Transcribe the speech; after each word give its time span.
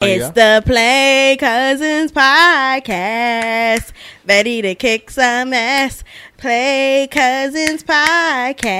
Oh, 0.00 0.06
it's 0.06 0.30
the 0.30 0.62
Play 0.64 1.36
Cousins 1.40 2.12
podcast. 2.12 3.90
Ready 4.24 4.62
to 4.62 4.76
kick 4.76 5.10
some 5.10 5.52
ass. 5.52 6.04
Play 6.36 7.08
Cousins 7.10 7.82
podcast. 7.82 8.70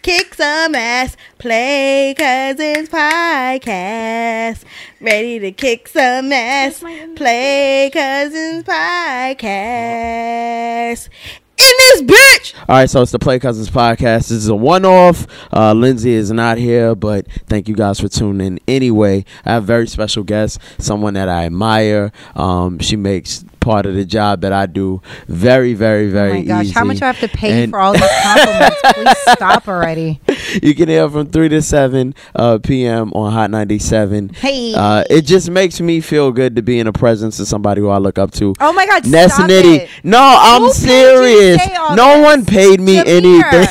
Kick 0.00 0.32
some 0.32 0.74
ass. 0.74 1.14
Play 1.36 2.14
Cousins 2.16 2.88
podcast. 2.88 4.64
Ready 4.98 5.38
to 5.40 5.52
kick 5.52 5.88
some 5.88 6.32
ass. 6.32 6.82
Play 7.14 7.90
Cousins 7.92 8.64
podcast. 8.64 9.98
In 11.58 11.74
this 11.78 12.02
bitch. 12.02 12.54
All 12.68 12.76
right, 12.76 12.88
so 12.88 13.02
it's 13.02 13.12
the 13.12 13.18
Play 13.18 13.38
Cousins 13.38 13.70
podcast. 13.70 14.28
This 14.28 14.32
is 14.32 14.48
a 14.48 14.54
one-off. 14.54 15.26
Uh, 15.52 15.72
Lindsay 15.72 16.12
is 16.12 16.30
not 16.30 16.58
here, 16.58 16.94
but 16.94 17.26
thank 17.46 17.68
you 17.68 17.74
guys 17.74 17.98
for 17.98 18.08
tuning 18.08 18.46
in. 18.46 18.60
Anyway, 18.68 19.24
I 19.44 19.52
have 19.52 19.64
a 19.64 19.66
very 19.66 19.88
special 19.88 20.22
guest, 20.22 20.60
someone 20.78 21.14
that 21.14 21.28
I 21.28 21.46
admire. 21.46 22.12
Um, 22.36 22.78
she 22.78 22.96
makes 22.96 23.44
part 23.60 23.86
of 23.86 23.94
the 23.94 24.04
job 24.04 24.40
that 24.42 24.52
I 24.52 24.66
do 24.66 25.00
very, 25.26 25.74
very, 25.74 26.08
very 26.10 26.30
Oh 26.30 26.34
my 26.34 26.40
gosh, 26.42 26.64
easy. 26.66 26.74
how 26.74 26.84
much 26.84 26.98
do 26.98 27.04
I 27.04 27.08
have 27.12 27.20
to 27.20 27.28
pay 27.28 27.64
And- 27.64 27.72
for 27.72 27.78
all 27.80 27.92
these 27.92 28.02
compliments? 28.22 28.76
Please 28.94 29.16
stop 29.36 29.68
already. 29.68 30.20
you 30.62 30.74
can 30.74 30.88
hear 30.88 31.08
from 31.08 31.26
3 31.28 31.48
to 31.50 31.62
7 31.62 32.14
uh, 32.34 32.58
p.m. 32.58 33.12
on 33.14 33.32
Hot 33.32 33.50
97. 33.50 34.30
Hey. 34.30 34.74
Uh, 34.74 35.04
it 35.10 35.22
just 35.22 35.50
makes 35.50 35.80
me 35.80 36.00
feel 36.00 36.32
good 36.32 36.56
to 36.56 36.62
be 36.62 36.78
in 36.78 36.86
the 36.86 36.92
presence 36.92 37.38
of 37.40 37.46
somebody 37.48 37.80
who 37.80 37.88
I 37.88 37.98
look 37.98 38.18
up 38.18 38.30
to. 38.32 38.54
oh 38.60 38.72
my 38.72 38.86
God, 38.86 39.06
Ness 39.06 39.34
stop 39.34 39.48
Nitty. 39.50 39.80
it. 39.80 39.90
No, 40.04 40.18
I'm 40.20 40.62
Who 40.62 40.68
paid 40.72 40.80
you 40.80 40.82
to 40.82 40.88
serious. 40.88 41.66
No 41.94 42.16
this? 42.16 42.24
one 42.24 42.44
paid 42.46 42.80
me 42.80 42.98
anything. 42.98 43.68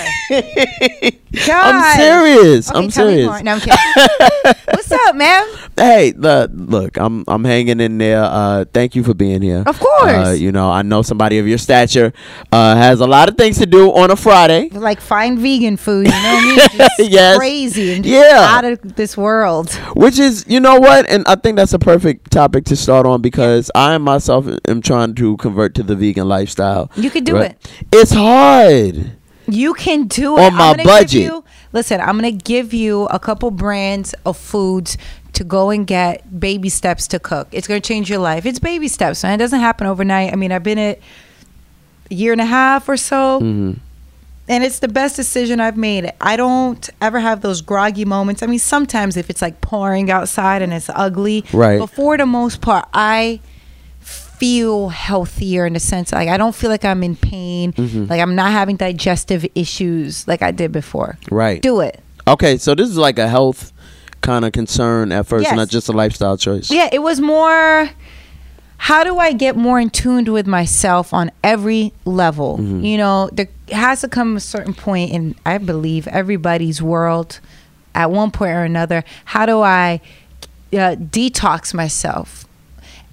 God. 1.46 1.76
I'm 1.76 1.98
serious. 1.98 2.70
Okay, 2.70 2.80
I'm 2.80 2.90
serious. 2.90 3.44
No, 3.44 3.52
I'm 3.54 3.60
kidding. 3.60 3.78
What's 4.74 4.92
up, 4.92 5.16
man? 5.16 5.46
Hey, 5.78 6.14
look, 6.16 6.52
look, 6.54 6.98
I'm 6.98 7.24
I'm 7.28 7.44
hanging 7.44 7.80
in 7.80 7.98
there. 7.98 8.24
Uh, 8.24 8.66
thank 8.74 8.96
you 8.96 9.04
for 9.04 9.14
being 9.14 9.42
here. 9.42 9.64
Of 9.66 9.80
course. 9.80 10.28
Uh, 10.28 10.36
you 10.38 10.52
know, 10.52 10.70
I 10.72 10.82
know 10.82 11.02
somebody 11.02 11.38
of 11.40 11.48
your 11.48 11.58
stature 11.58 12.14
uh, 12.52 12.76
has 12.76 13.00
a 13.00 13.08
lot 13.08 13.30
of 13.30 13.38
things 13.38 13.58
to 13.60 13.66
do 13.66 13.92
on 13.92 14.10
a 14.12 14.16
Friday. 14.16 14.70
Like 14.70 15.00
find 15.02 15.38
vegan 15.38 15.78
food, 15.78 16.08
you 16.08 16.12
know 16.12 16.18
what 16.18 16.44
I 16.44 16.78
mean? 16.78 16.88
Just 16.98 17.12
Yes. 17.12 17.38
crazy 17.38 17.94
and 17.94 18.04
just 18.04 18.14
Yeah. 18.14 18.46
out 18.50 18.66
of 18.66 18.96
this 18.96 19.16
world. 19.18 19.72
Which 19.96 20.18
is, 20.20 20.46
you 20.48 20.60
know 20.60 20.80
what, 20.80 21.08
and 21.10 21.24
I 21.28 21.36
think 21.36 21.58
that's 21.58 21.74
a 21.74 21.80
perfect 21.80 22.32
topic 22.32 22.66
to 22.66 22.76
start 22.76 23.06
on 23.06 23.22
because 23.22 23.70
I 23.76 23.98
myself 23.98 24.48
am 24.68 24.82
trying 24.82 25.16
to 25.16 25.38
convert 25.38 25.76
to 25.76 25.84
the 25.84 25.96
vegan 25.96 26.28
lifestyle. 26.28 26.90
You 26.96 27.10
could 27.10 27.24
do 27.26 27.36
Right? 27.36 27.52
it. 27.52 27.72
It's 27.92 28.12
hard. 28.12 29.12
You 29.48 29.74
can 29.74 30.08
do 30.08 30.38
it. 30.38 30.42
On 30.42 30.54
my 30.54 30.76
budget. 30.84 31.22
You, 31.24 31.44
listen, 31.74 32.00
I'm 32.02 32.16
gonna 32.18 32.32
give 32.32 32.74
you 32.74 33.06
a 33.06 33.20
couple 33.20 33.52
brands 33.52 34.14
of 34.26 34.38
foods 34.38 34.98
to 35.34 35.44
go 35.44 35.70
and 35.70 35.86
get 35.86 36.40
baby 36.40 36.70
steps 36.70 37.08
to 37.10 37.20
cook. 37.20 37.48
It's 37.52 37.68
gonna 37.68 37.80
change 37.80 38.10
your 38.10 38.20
life. 38.20 38.46
It's 38.46 38.60
baby 38.60 38.88
steps, 38.88 39.24
man. 39.24 39.34
It 39.36 39.38
doesn't 39.38 39.60
happen 39.60 39.88
overnight. 39.88 40.34
I 40.34 40.36
mean, 40.36 40.52
I've 40.52 40.64
been 40.64 40.80
at 40.80 41.00
a 42.12 42.14
year 42.14 42.32
and 42.32 42.42
a 42.42 42.46
half 42.46 42.88
or 42.90 42.98
so. 42.98 43.40
hmm 43.40 43.74
and 44.50 44.64
it's 44.64 44.80
the 44.80 44.88
best 44.88 45.16
decision 45.18 45.60
I've 45.60 45.76
made. 45.78 46.10
I 46.22 46.38
don't 46.38 46.90
ever 47.02 47.20
have 47.20 47.42
those 47.42 47.62
groggy 47.62 48.06
moments. 48.06 48.42
I 48.42 48.48
mean, 48.48 48.60
sometimes 48.60 49.18
if 49.18 49.30
it's 49.30 49.42
like 49.42 49.60
pouring 49.60 50.10
outside 50.10 50.62
and 50.62 50.72
it's 50.74 50.90
ugly, 50.94 51.44
Right. 51.52 51.80
But 51.80 51.88
for 51.88 52.18
the 52.18 52.26
most 52.26 52.62
part, 52.62 52.88
I 52.94 53.42
feel 54.38 54.90
healthier 54.90 55.66
in 55.66 55.76
a 55.76 55.80
sense 55.80 56.12
like 56.12 56.30
I 56.30 56.38
don't 56.38 56.54
feel 56.56 56.70
like 56.70 56.86
I'm 56.86 57.02
in 57.04 57.16
pain, 57.16 57.74
Mhm. 57.74 58.10
like 58.10 58.22
I'm 58.22 58.36
not 58.36 58.52
having 58.52 58.76
digestive 58.78 59.46
issues 59.56 60.28
like 60.28 60.42
I 60.42 60.52
did 60.52 60.72
before. 60.72 61.18
Right. 61.32 61.62
Do 61.62 61.80
it. 61.82 62.00
Okay, 62.28 62.58
so 62.58 62.76
this 62.76 62.88
is 62.90 62.98
like 62.98 63.18
a 63.18 63.28
health 63.28 63.72
kind 64.22 64.46
of 64.46 64.52
concern 64.52 65.12
at 65.12 65.26
first, 65.28 65.46
Yes. 65.46 65.56
not 65.56 65.70
just 65.70 65.90
a 65.90 65.92
lifestyle 65.92 66.38
choice. 66.38 66.70
Yeah, 66.70 66.90
it 66.92 67.00
was 67.02 67.20
more. 67.20 67.90
How 68.80 69.04
do 69.04 69.18
I 69.18 69.32
get 69.34 69.56
more 69.56 69.80
in 69.80 69.90
tuned 69.90 70.28
with 70.30 70.46
myself 70.46 71.14
on 71.14 71.32
every 71.44 71.94
level? 72.06 72.60
Mhm. 72.60 72.84
You 72.84 72.98
know, 72.98 73.30
there 73.34 73.48
has 73.72 74.02
to 74.02 74.08
come 74.08 74.36
a 74.38 74.40
certain 74.40 74.74
point 74.76 75.12
in, 75.12 75.34
I 75.46 75.58
believe, 75.58 76.08
everybody's 76.10 76.80
world 76.82 77.40
at 77.96 78.12
one 78.12 78.30
point 78.30 78.52
or 78.52 78.64
another. 78.64 79.04
How 79.26 79.46
do 79.48 79.62
I 79.62 80.00
uh, 80.74 80.96
detox 81.00 81.74
myself, 81.74 82.46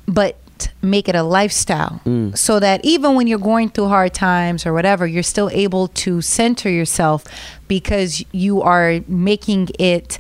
but 0.08 0.36
make 0.82 1.08
it 1.08 1.14
a 1.14 1.22
lifestyle 1.22 2.00
Mm. 2.04 2.36
so 2.36 2.60
that 2.60 2.84
even 2.84 3.14
when 3.16 3.26
you're 3.26 3.38
going 3.52 3.68
through 3.70 3.88
hard 3.88 4.12
times 4.14 4.66
or 4.66 4.72
whatever, 4.72 5.06
you're 5.06 5.22
still 5.34 5.50
able 5.52 5.88
to 6.04 6.20
center 6.20 6.68
yourself 6.70 7.24
because 7.68 8.24
you 8.32 8.62
are 8.62 9.00
making 9.08 9.68
it. 9.78 10.18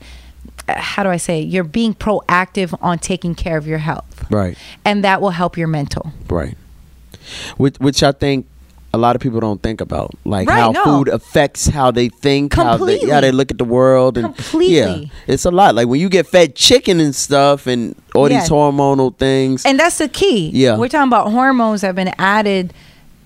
uh, 0.68 0.74
How 0.80 1.02
do 1.02 1.10
I 1.10 1.18
say? 1.18 1.40
You're 1.40 1.64
being 1.80 1.94
proactive 1.94 2.76
on 2.80 2.98
taking 2.98 3.34
care 3.34 3.56
of 3.58 3.66
your 3.66 3.78
health 3.90 4.24
Right. 4.30 4.56
and 4.84 5.04
that 5.04 5.20
will 5.20 5.30
help 5.42 5.56
your 5.58 5.68
mental. 5.68 6.12
Right. 6.28 6.56
Which, 7.56 7.76
which 7.78 8.02
I 8.02 8.12
think 8.12 8.46
a 8.94 8.98
lot 8.98 9.16
of 9.16 9.22
people 9.22 9.40
don't 9.40 9.62
think 9.62 9.80
about, 9.80 10.12
like 10.24 10.48
Right, 10.48 10.60
how 10.60 10.70
no. 10.72 10.84
food 10.84 11.08
affects 11.08 11.66
how 11.66 11.90
they 11.90 12.08
think, 12.08 12.54
how 12.54 12.64
they, 12.64 12.78
Completely. 12.78 13.10
how 13.10 13.20
they 13.20 13.32
look 13.32 13.50
at 13.50 13.58
the 13.58 13.64
world, 13.64 14.16
and 14.18 14.26
Completely. 14.34 14.74
yeah, 15.06 15.32
it's 15.32 15.44
a 15.44 15.50
lot. 15.50 15.74
Like 15.74 15.88
when 15.88 16.00
you 16.00 16.08
get 16.08 16.26
fed 16.26 16.54
chicken 16.54 17.00
and 17.00 17.14
stuff, 17.14 17.66
and 17.66 17.94
all 18.14 18.30
Yeah. 18.30 18.40
these 18.40 18.48
hormonal 18.50 19.16
things. 19.16 19.64
And 19.66 19.78
that's 19.78 19.98
the 19.98 20.08
key. 20.08 20.50
Yeah. 20.54 20.76
We're 20.78 20.88
talking 20.88 21.08
about 21.08 21.30
hormones 21.32 21.80
that 21.80 21.88
have 21.88 21.96
been 21.96 22.14
added 22.18 22.72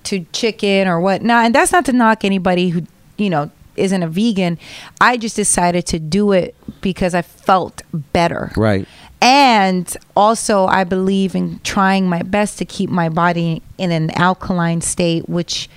to 0.05 0.25
chicken 0.33 0.89
or 0.89 1.01
whatnot. 1.01 1.45
And 1.47 1.55
that's 1.55 1.73
not 1.73 1.85
to 1.87 1.93
knock 1.93 2.25
anybody 2.25 2.71
who, 2.71 2.83
you 3.19 3.29
know, 3.29 3.51
isn't 3.77 4.03
a 4.03 4.09
vegan. 4.09 4.59
I 5.01 5.17
just 5.19 5.37
decided 5.37 5.85
to 5.87 5.99
do 5.99 6.33
it 6.33 6.55
because 6.81 7.15
I 7.15 7.23
felt 7.23 7.83
better. 8.13 8.51
right. 8.57 8.87
And 9.21 9.95
also, 10.17 10.67
I 10.67 10.85
believe 10.85 11.35
in 11.35 11.61
trying 11.65 12.09
my 12.09 12.23
best 12.23 12.59
to 12.59 12.65
keep 12.65 12.89
my 12.89 13.09
body 13.09 13.63
in 13.77 13.91
an 13.91 14.11
alkaline 14.13 14.81
state, 14.81 15.29
which 15.29 15.69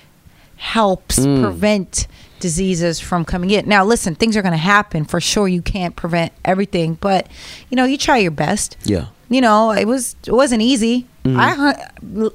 helps 0.56 1.18
Mm. 1.18 1.42
prevent 1.42 2.06
diseases 2.38 3.00
from 3.00 3.24
coming 3.24 3.50
in. 3.50 3.68
Now, 3.68 3.84
listen, 3.84 4.14
things 4.14 4.36
are 4.36 4.42
going 4.42 4.52
to 4.52 4.58
happen 4.58 5.04
for 5.04 5.20
sure. 5.20 5.48
You 5.48 5.62
can't 5.62 5.96
prevent 5.96 6.32
everything, 6.44 6.98
but 7.00 7.26
you 7.70 7.76
know, 7.76 7.84
you 7.84 7.96
try 7.98 8.18
your 8.18 8.30
best. 8.30 8.76
Yeah. 8.84 9.06
You 9.28 9.40
know, 9.40 9.70
it 9.72 9.86
was 9.86 10.14
it 10.26 10.32
wasn't 10.32 10.62
easy. 10.62 11.06
Mhm. 11.24 11.38
I 11.38 11.74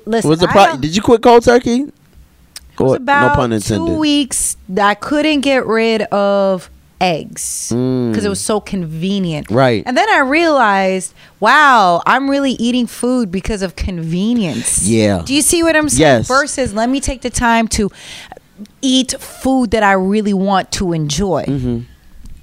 listen. 0.05 0.29
Was 0.29 0.39
the 0.39 0.47
pro- 0.47 0.75
Did 0.77 0.95
you 0.95 1.01
quit 1.01 1.21
cold 1.21 1.43
turkey? 1.43 1.81
it 1.83 2.79
was 2.79 2.93
Or- 2.93 2.95
about 2.97 3.29
no 3.29 3.35
pun 3.35 3.53
intended. 3.53 3.85
two 3.93 3.97
weeks 3.97 4.57
that 4.69 4.87
I 4.87 4.93
couldn't 4.95 5.41
get 5.41 5.65
rid 5.65 6.01
of 6.03 6.69
eggs 6.99 7.71
Mm. 7.73 8.11
because 8.11 8.25
it 8.25 8.29
was 8.29 8.41
so 8.41 8.59
convenient. 8.59 9.49
Right. 9.51 9.83
And 9.85 9.95
then 9.97 10.09
I 10.09 10.19
realized, 10.19 11.13
wow, 11.39 12.01
I'm 12.05 12.29
really 12.29 12.51
eating 12.53 12.87
food 12.87 13.31
because 13.31 13.61
of 13.61 13.75
convenience. 13.75 14.87
Yeah. 14.87 15.21
Do 15.25 15.33
you 15.33 15.41
see 15.41 15.63
what 15.63 15.75
I'm 15.75 15.89
saying? 15.89 16.01
Yes. 16.01 16.27
Versus, 16.27 16.73
let 16.73 16.89
me 16.89 16.99
take 16.99 17.21
the 17.21 17.29
time 17.29 17.67
to 17.69 17.89
eat 18.81 19.13
food 19.19 19.71
that 19.71 19.83
I 19.83 19.93
really 19.93 20.33
want 20.33 20.71
to 20.73 20.93
enjoy. 20.93 21.43
Mm-hmm. 21.45 21.79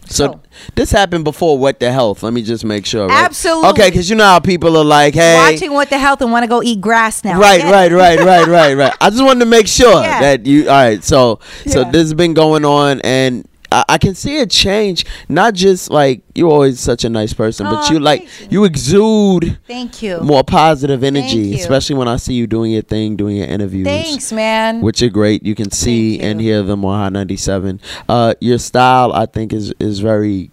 So, 0.06 0.26
So- 0.26 0.41
this 0.75 0.91
happened 0.93 1.25
before 1.25 1.59
what 1.59 1.81
the 1.81 1.91
health. 1.91 2.22
Let 2.22 2.32
me 2.34 2.43
just 2.43 2.64
make 2.64 2.84
sure. 2.87 3.09
Right? 3.09 3.25
Absolutely. 3.25 3.70
Okay, 3.70 3.88
because 3.91 4.09
you 4.10 4.16
know 4.16 4.25
how 4.25 4.38
people 4.38 4.76
are 4.76 4.84
like, 4.84 5.14
hey, 5.14 5.50
Watching 5.50 5.72
what 5.72 5.88
the 5.91 5.98
health 5.98 6.20
and 6.20 6.31
want 6.31 6.43
to 6.44 6.47
go 6.48 6.62
eat 6.62 6.81
grass 6.81 7.25
now. 7.25 7.41
Right, 7.41 7.62
right, 7.62 7.91
right, 7.91 8.19
right, 8.20 8.47
right, 8.47 8.75
right. 8.75 8.93
I 9.00 9.10
just 9.10 9.25
wanted 9.25 9.41
to 9.41 9.47
make 9.47 9.66
sure 9.66 10.03
Yeah. 10.03 10.20
that 10.20 10.47
you. 10.47 10.69
All 10.69 10.75
right, 10.75 11.03
so 11.03 11.41
so 11.66 11.84
this 11.84 12.03
has 12.03 12.14
been 12.14 12.34
going 12.34 12.64
on, 12.66 13.00
and 13.00 13.48
I, 13.75 13.85
I 13.95 13.99
can 13.99 14.15
see 14.15 14.39
a 14.41 14.47
change. 14.47 15.05
Not 15.29 15.55
just 15.55 15.91
like 15.91 16.23
you're 16.35 16.51
always 16.51 16.81
such 16.81 17.05
a 17.05 17.09
nice 17.09 17.33
person, 17.33 17.67
but 17.67 17.89
Oh, 17.89 17.93
you 17.93 17.99
like 18.01 18.23
you. 18.23 18.47
you 18.51 18.65
exude 18.65 19.59
Thank 19.67 20.03
you. 20.03 20.21
more 20.21 20.45
positive 20.45 21.03
energy, 21.03 21.55
especially 21.55 21.97
when 21.97 22.09
I 22.09 22.17
see 22.17 22.35
you 22.35 22.47
doing 22.47 22.73
your 22.73 22.83
thing, 22.83 23.17
doing 23.17 23.37
your 23.37 23.47
interviews. 23.49 23.87
Thanks, 23.87 24.33
man. 24.33 24.81
Which 24.81 25.03
are 25.03 25.11
great. 25.11 25.45
You 25.45 25.55
can 25.55 25.71
see 25.71 26.19
Thank 26.19 26.23
and 26.31 26.41
hear 26.41 26.62
them 26.62 26.85
on 26.85 26.99
Hot 26.99 27.12
97. 27.12 27.81
Uh, 28.09 28.35
your 28.41 28.59
style, 28.59 29.12
I 29.12 29.27
think, 29.27 29.53
is 29.53 29.73
is 29.81 29.99
very 30.01 30.51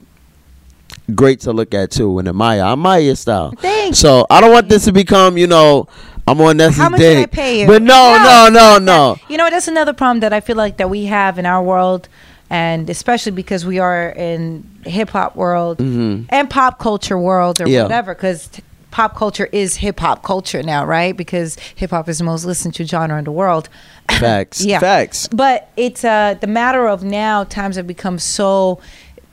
great 1.15 1.39
to 1.41 1.51
look 1.53 1.73
at 1.73 1.91
too 1.91 2.19
and 2.19 2.27
admire. 2.27 2.63
I 2.63 2.73
admire 2.73 3.01
your 3.01 3.15
style. 3.15 3.51
Thank 3.57 3.95
So 3.95 4.25
I 4.29 4.39
don't 4.41 4.51
want 4.51 4.69
this 4.69 4.85
to 4.85 4.91
become, 4.93 5.37
you 5.37 5.47
know, 5.47 5.87
I'm 6.27 6.39
on 6.41 6.57
Ness's 6.57 6.77
How 6.77 6.89
much 6.89 6.99
dick. 6.99 7.17
I 7.23 7.25
pay 7.25 7.61
you? 7.61 7.67
But 7.67 7.81
no, 7.81 8.17
no, 8.23 8.47
no, 8.49 8.77
no, 8.77 8.77
no. 8.79 9.17
You 9.27 9.37
know, 9.37 9.49
that's 9.49 9.67
another 9.67 9.93
problem 9.93 10.19
that 10.21 10.31
I 10.33 10.39
feel 10.39 10.55
like 10.55 10.77
that 10.77 10.89
we 10.89 11.05
have 11.05 11.37
in 11.39 11.45
our 11.45 11.61
world, 11.63 12.07
and 12.51 12.89
especially 12.89 13.31
because 13.31 13.65
we 13.65 13.79
are 13.79 14.09
in 14.09 14.63
hip 14.85 15.09
hop 15.09 15.35
world 15.37 15.77
Mhm. 15.79 16.25
and 16.29 16.49
pop 16.49 16.77
culture 16.79 17.17
world 17.17 17.61
or 17.61 17.67
Yeah. 17.67 17.83
whatever. 17.83 18.13
Because 18.13 18.49
pop 18.91 19.15
culture 19.15 19.47
is 19.53 19.77
hip 19.77 20.01
hop 20.01 20.21
culture 20.21 20.61
now, 20.61 20.83
right? 20.85 21.15
Because 21.15 21.55
hip 21.75 21.91
hop 21.91 22.09
is 22.09 22.17
the 22.17 22.25
most 22.25 22.43
listened 22.43 22.75
to 22.75 22.85
genre 22.85 23.17
in 23.17 23.23
the 23.23 23.31
world. 23.31 23.69
Facts. 24.19 24.65
Yeah. 24.65 24.79
Facts. 24.79 25.29
But 25.29 25.69
it's 25.77 26.03
uh, 26.03 26.35
the 26.41 26.47
matter 26.47 26.87
of 26.89 27.03
now 27.05 27.45
times 27.45 27.77
have 27.77 27.87
become 27.87 28.19
so 28.19 28.79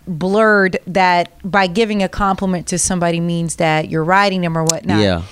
blurred 0.06 0.78
that 0.86 1.28
by 1.44 1.66
giving 1.66 2.02
a 2.02 2.08
compliment 2.08 2.66
to 2.68 2.78
somebody 2.78 3.20
means 3.20 3.56
that 3.56 3.90
you're 3.90 4.04
riding 4.04 4.40
them 4.42 4.56
or 4.56 4.62
whatnot. 4.64 5.00
Yeah. 5.00 5.22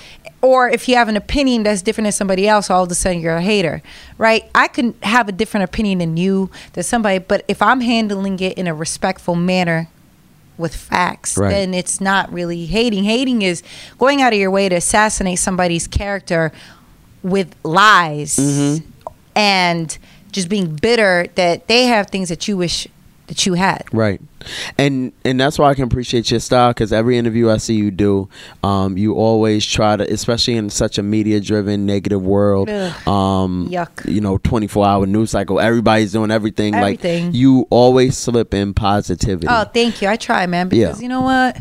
Or 0.41 0.69
if 0.69 0.87
you 0.87 0.95
have 0.95 1.09
an 1.09 1.17
opinion 1.17 1.63
that's 1.63 1.81
different 1.81 2.05
than 2.05 2.11
somebody 2.11 2.47
else, 2.47 2.69
all 2.69 2.83
of 2.83 2.91
a 2.91 2.95
sudden 2.95 3.19
you're 3.21 3.37
a 3.37 3.41
hater, 3.41 3.81
right? 4.17 4.45
I 4.53 4.67
can 4.67 4.93
have 5.03 5.27
a 5.27 5.31
different 5.31 5.63
opinion 5.63 5.97
than 5.99 6.15
you, 6.17 6.51
than 6.73 6.83
somebody, 6.83 7.17
but 7.17 7.43
if 7.47 7.61
I'm 7.61 7.81
handling 7.81 8.39
it 8.39 8.57
in 8.57 8.67
a 8.67 8.73
respectful 8.73 9.35
manner, 9.35 9.87
with 10.57 10.73
facts, 10.75 11.37
Right. 11.37 11.51
then 11.51 11.75
it's 11.75 12.01
not 12.01 12.33
really 12.33 12.65
hating. 12.65 13.03
Hating 13.03 13.43
is 13.43 13.61
going 13.99 14.23
out 14.23 14.33
of 14.33 14.39
your 14.39 14.49
way 14.49 14.67
to 14.69 14.75
assassinate 14.75 15.37
somebody's 15.37 15.85
character 15.85 16.51
with 17.21 17.53
lies 17.63 18.37
Mhm. 18.37 18.81
and 19.35 19.97
just 20.31 20.49
being 20.49 20.75
bitter 20.81 21.27
that 21.35 21.67
they 21.67 21.83
have 21.85 22.07
things 22.07 22.29
that 22.29 22.47
you 22.47 22.57
wish 22.57 22.87
that 23.27 23.45
you 23.45 23.53
had. 23.53 23.83
Right, 23.91 24.19
and 24.77 25.11
and 25.25 25.39
that's 25.39 25.59
why 25.59 25.69
I 25.69 25.73
can 25.75 25.83
appreciate 25.83 26.31
your 26.31 26.39
style 26.39 26.69
because 26.71 26.91
every 26.93 27.17
interview 27.17 27.49
I 27.49 27.57
see 27.57 27.75
you 27.75 27.91
do, 27.91 28.29
um, 28.63 28.97
you 28.97 29.13
always 29.15 29.65
try 29.65 29.95
to, 29.97 30.11
especially 30.11 30.55
in 30.55 30.69
such 30.69 30.97
a 30.97 31.03
media-driven, 31.03 31.85
negative 31.85 32.21
world, 32.23 32.69
Ugh. 32.69 33.07
um, 33.07 33.69
Yuck. 33.69 34.09
you 34.11 34.21
know, 34.21 34.37
twenty-four-hour 34.39 35.05
news 35.05 35.31
cycle. 35.31 35.59
Everybody's 35.59 36.11
doing 36.13 36.31
everything. 36.31 36.73
Everything. 36.75 37.25
Like 37.27 37.35
you 37.35 37.67
always 37.69 38.17
slip 38.17 38.53
in 38.53 38.73
positivity. 38.73 39.47
Oh, 39.49 39.65
thank 39.65 40.01
you. 40.01 40.07
I 40.07 40.15
try, 40.15 40.45
man, 40.47 40.69
because 40.69 40.99
Yeah. 40.99 41.03
you 41.03 41.09
know 41.09 41.21
what? 41.21 41.57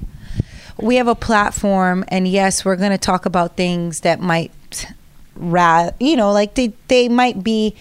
We 0.78 0.96
have 0.96 1.08
a 1.08 1.14
platform, 1.14 2.04
and 2.08 2.28
yes, 2.28 2.64
we're 2.64 2.76
going 2.76 2.90
to 2.90 2.98
talk 2.98 3.24
about 3.26 3.56
things 3.56 4.00
that 4.00 4.20
might, 4.20 4.52
ra- 5.34 5.90
you 5.98 6.16
know, 6.16 6.32
like 6.32 6.54
they 6.54 6.74
they 6.88 7.08
might 7.08 7.42
be 7.42 7.74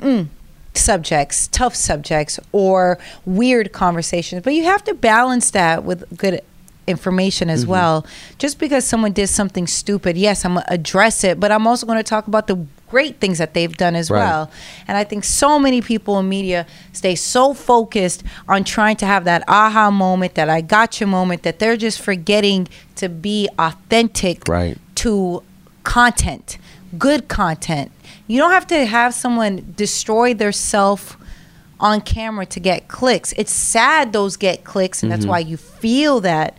mm, 0.00 0.28
subjects, 0.78 1.48
tough 1.48 1.74
subjects, 1.74 2.40
or 2.52 2.98
weird 3.26 3.72
conversations. 3.72 4.42
But 4.42 4.54
you 4.54 4.64
have 4.64 4.84
to 4.84 4.94
balance 4.94 5.50
that 5.50 5.84
with 5.84 6.16
good 6.16 6.40
information 6.86 7.50
as 7.50 7.62
mm-hmm. 7.62 7.72
well. 7.72 8.06
Just 8.38 8.58
because 8.58 8.84
someone 8.84 9.12
did 9.12 9.28
something 9.28 9.66
stupid, 9.66 10.16
yes, 10.16 10.44
I'm 10.44 10.54
gonna 10.54 10.66
address 10.68 11.22
it, 11.22 11.38
but 11.38 11.52
I'm 11.52 11.66
also 11.66 11.86
going 11.86 11.98
to 11.98 12.02
talk 12.02 12.26
about 12.26 12.46
the 12.46 12.66
great 12.90 13.20
things 13.20 13.36
that 13.36 13.52
they've 13.52 13.76
done 13.76 13.94
as 13.94 14.10
Right. 14.10 14.20
well. 14.20 14.50
And 14.86 14.96
I 14.96 15.04
think 15.04 15.22
so 15.24 15.58
many 15.58 15.82
people 15.82 16.18
in 16.18 16.28
media 16.28 16.66
stay 16.92 17.14
so 17.14 17.52
focused 17.52 18.24
on 18.48 18.64
trying 18.64 18.96
to 18.96 19.06
have 19.06 19.24
that 19.24 19.44
aha 19.46 19.90
moment, 19.90 20.34
that 20.36 20.48
I 20.48 20.62
got 20.62 20.98
you 21.00 21.06
moment, 21.06 21.42
that 21.42 21.58
they're 21.58 21.76
just 21.76 22.00
forgetting 22.00 22.66
to 22.96 23.10
be 23.10 23.46
authentic 23.58 24.48
Right. 24.48 24.78
to 24.96 25.42
content, 25.84 26.56
good 26.98 27.28
content. 27.28 27.92
You 28.28 28.38
don't 28.38 28.52
have 28.52 28.66
to 28.68 28.84
have 28.86 29.12
someone 29.14 29.72
destroy 29.76 30.34
their 30.34 30.52
self 30.52 31.16
on 31.80 32.00
camera 32.00 32.44
to 32.46 32.60
get 32.60 32.86
clicks. 32.88 33.32
It's 33.36 33.52
sad 33.52 34.12
those 34.12 34.36
get 34.36 34.62
clicks, 34.64 35.02
and 35.02 35.10
that's 35.10 35.22
Mm-hmm. 35.22 35.30
why 35.30 35.38
you 35.40 35.56
feel 35.56 36.20
that. 36.20 36.56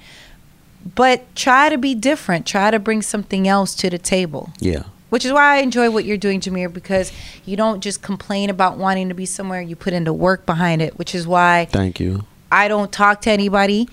But 0.95 1.33
try 1.35 1.69
to 1.69 1.77
be 1.77 1.93
different. 1.93 2.45
Try 2.45 2.71
to 2.71 2.79
bring 2.79 3.01
something 3.01 3.47
else 3.47 3.75
to 3.75 3.89
the 3.89 3.97
table. 3.97 4.51
yeah, 4.59 4.83
Which 5.09 5.25
is 5.25 5.31
why 5.33 5.57
I 5.57 5.61
enjoy 5.61 5.91
what 5.91 6.05
you're 6.05 6.17
doing, 6.17 6.39
Jameer, 6.39 6.71
because 6.73 7.11
you 7.45 7.57
don't 7.57 7.81
just 7.81 8.01
complain 8.01 8.49
about 8.49 8.77
wanting 8.77 9.09
to 9.09 9.15
be 9.15 9.25
somewhere. 9.25 9.61
You 9.61 9.75
put 9.75 9.93
in 9.93 10.05
the 10.05 10.13
work 10.13 10.45
behind 10.45 10.81
it, 10.81 10.97
which 10.97 11.13
is 11.13 11.27
why 11.27 11.67
thank 11.71 11.99
you. 11.99 12.23
I 12.51 12.67
don't 12.67 12.91
talk 12.91 13.21
to 13.23 13.29
anybody 13.31 13.89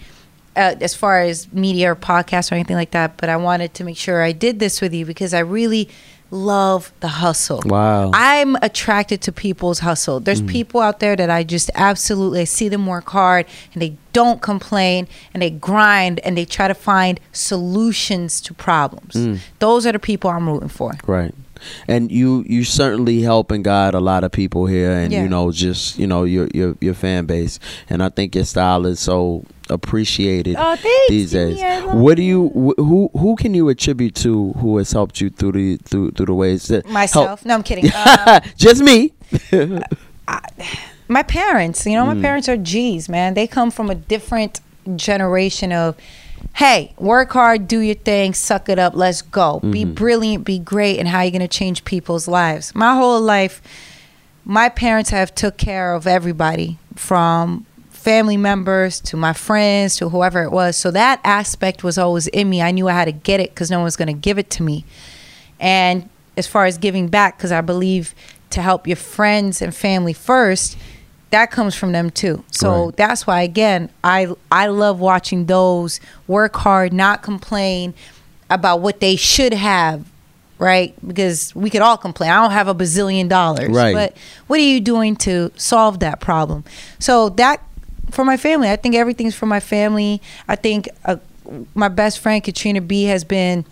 uh, 0.55 0.76
as 0.81 0.94
far 0.94 1.20
as 1.20 1.52
media 1.52 1.90
or 1.93 1.96
podcasts 1.96 2.50
or 2.50 2.55
anything 2.55 2.76
like 2.76 2.93
that. 2.93 3.17
But 3.17 3.28
I 3.28 3.37
wanted 3.37 3.75
to 3.75 3.84
make 3.84 3.96
sure 3.99 4.23
I 4.23 4.32
did 4.32 4.61
this 4.61 4.81
with 4.81 4.94
you 4.94 5.05
because 5.05 5.34
I 5.34 5.40
really 5.40 5.88
love 6.31 6.93
the 7.00 7.08
hustle. 7.08 7.62
Wow. 7.64 8.11
I'm 8.12 8.56
attracted 8.56 9.20
to 9.23 9.32
people's 9.32 9.81
hustle. 9.81 10.20
There's 10.20 10.40
mm-hmm. 10.40 10.49
people 10.49 10.81
out 10.81 11.00
there 11.00 11.17
that 11.17 11.31
I 11.31 11.44
just 11.44 11.70
absolutely 11.75 12.43
I 12.43 12.44
see 12.44 12.69
them 12.69 12.87
work 12.87 13.08
hard 13.11 13.46
and 13.73 13.82
they 13.82 13.96
don't 14.12 14.43
complain 14.43 15.06
and 15.32 15.43
they 15.43 15.50
grind 15.50 16.20
and 16.20 16.37
they 16.37 16.44
try 16.44 16.69
to 16.69 16.75
find 16.75 17.20
solutions 17.32 18.40
to 18.43 18.55
problems. 18.55 19.14
Mm. 19.14 19.38
Those 19.58 19.87
are 19.87 19.93
the 19.93 19.99
people 19.99 20.31
I'm 20.31 20.49
rooting 20.49 20.69
for. 20.69 20.93
Right. 21.06 21.34
And 21.88 22.12
you 22.12 22.44
you 22.46 22.64
certainly 22.64 23.23
help 23.23 23.50
and 23.50 23.64
guide 23.64 23.94
a 23.94 24.00
lot 24.00 24.25
of 24.25 24.32
people 24.32 24.67
here 24.67 24.93
and 24.93 25.12
Yeah. 25.12 25.23
you 25.23 25.28
know 25.28 25.50
just 25.52 25.99
you 25.99 26.06
know 26.06 26.25
your 26.25 26.49
your 26.52 26.76
your 26.81 26.94
fan 26.94 27.25
base 27.25 27.58
and 27.88 28.02
I 28.02 28.11
think 28.11 28.34
your 28.34 28.44
style 28.44 28.84
is 28.84 29.00
so 29.00 29.44
appreciated 29.69 30.57
Oh, 30.59 30.77
thanks, 30.77 31.09
these 31.09 31.31
days. 31.33 31.61
What 31.87 32.17
do 32.17 32.23
you 32.23 32.49
wh- 32.49 32.81
who 32.81 33.11
who 33.19 33.37
can 33.37 33.53
you 33.55 33.69
attribute 33.69 34.15
to 34.17 34.53
who 34.55 34.77
has 34.79 34.93
helped 34.93 35.21
you 35.21 35.31
through 35.31 35.53
the 35.53 35.77
through 35.79 36.11
through 36.13 36.27
the 36.27 36.35
ways 36.35 36.69
that 36.69 36.85
help- 36.85 36.93
Myself. 36.93 37.45
No, 37.45 37.55
I'm 37.55 37.63
kidding. 37.63 37.91
Um, 38.27 38.41
just 38.57 38.83
me. 38.83 39.13
my 41.09 41.23
parents, 41.23 41.87
you 41.87 41.93
know, 41.95 42.05
my 42.07 42.15
Mm. 42.15 42.23
parents 42.23 42.49
are 42.49 42.57
G's, 42.57 43.09
man. 43.09 43.35
They 43.35 43.47
come 43.47 43.71
from 43.71 43.91
a 43.91 43.95
different 43.95 44.61
generation 44.97 45.73
of, 45.73 45.97
hey, 46.55 46.95
work 46.99 47.33
hard, 47.33 47.69
do 47.69 47.79
your 47.81 47.95
thing, 47.95 48.35
suck 48.35 48.69
it 48.69 48.79
up, 48.79 48.95
let's 48.97 49.23
go. 49.23 49.61
Be 49.61 49.85
Mm-hmm. 49.85 49.95
brilliant, 49.95 50.45
be 50.45 50.59
great, 50.59 50.99
and 50.99 51.09
how 51.09 51.23
you 51.23 51.31
gonna 51.31 51.49
change 51.49 51.85
people's 51.85 52.27
lives. 52.29 52.75
My 52.75 52.95
whole 52.95 53.21
life, 53.21 53.62
my 54.45 54.69
parents 54.69 55.11
have 55.11 55.35
took 55.35 55.57
care 55.57 55.95
of 55.95 56.07
everybody 56.07 56.79
from 56.95 57.67
family 58.06 58.37
members 58.37 59.00
to 59.00 59.17
my 59.17 59.32
friends 59.32 59.97
to 59.97 60.08
whoever 60.08 60.44
it 60.44 60.53
was. 60.53 60.76
So 60.76 60.93
that 60.93 61.20
aspect 61.25 61.82
was 61.82 61.99
always 61.99 62.29
in 62.29 62.49
me. 62.49 62.62
I 62.62 62.70
knew 62.70 62.87
I 62.87 62.93
had 62.93 63.06
to 63.06 63.12
get 63.12 63.41
it 63.41 63.50
because 63.50 63.69
no 63.69 63.79
one 63.79 63.85
was 63.85 63.97
gonna 63.97 64.12
give 64.12 64.38
it 64.38 64.49
to 64.50 64.62
me. 64.62 64.85
And 65.58 66.08
as 66.37 66.47
far 66.47 66.67
as 66.67 66.79
giving 66.79 67.08
back, 67.08 67.37
because 67.37 67.50
I 67.50 67.62
believe 67.62 68.14
to 68.50 68.62
help 68.62 68.87
your 68.87 68.94
friends 68.97 69.61
and 69.61 69.75
family 69.75 70.12
first, 70.12 70.76
that 71.31 71.50
comes 71.50 71.75
from 71.75 71.91
them 71.91 72.11
too. 72.11 72.44
So 72.53 72.85
Right. 72.85 72.97
that's 72.97 73.26
why 73.26 73.43
again, 73.43 73.91
I 74.05 74.29
I 74.52 74.69
love 74.69 75.00
watching 75.00 75.47
those 75.47 75.99
work 76.29 76.55
hard, 76.55 76.93
not 76.93 77.23
complain 77.23 77.93
about 78.49 78.82
what 78.82 79.00
they 79.00 79.17
should 79.17 79.52
have, 79.52 80.05
right? 80.61 80.94
Because 81.05 81.52
we 81.56 81.70
could 81.70 81.82
all 81.82 81.97
complain. 81.97 82.31
I 82.31 82.41
don't 82.41 82.52
have 82.52 82.69
a 82.69 82.75
bazillion 82.75 83.29
dollars, 83.29 83.69
Right. 83.70 83.93
But 83.93 84.17
what 84.47 84.61
are 84.61 84.62
you 84.62 84.79
doing 84.81 85.17
to 85.26 85.50
solve 85.56 85.99
that 85.99 86.20
problem? 86.20 86.62
So 87.00 87.31
that 87.31 87.62
for 88.11 88.25
my 88.25 88.37
family, 88.37 88.70
I 88.70 88.76
think 88.76 88.94
everything's 88.94 89.35
for 89.35 89.47
my 89.47 89.61
family. 89.61 90.23
I 90.49 90.56
think 90.56 90.88
uh, 91.05 91.17
my 91.75 91.88
best 91.88 92.20
friend 92.20 92.43
Katrina 92.43 92.81
B 92.81 93.05
has 93.05 93.25
been 93.25 93.64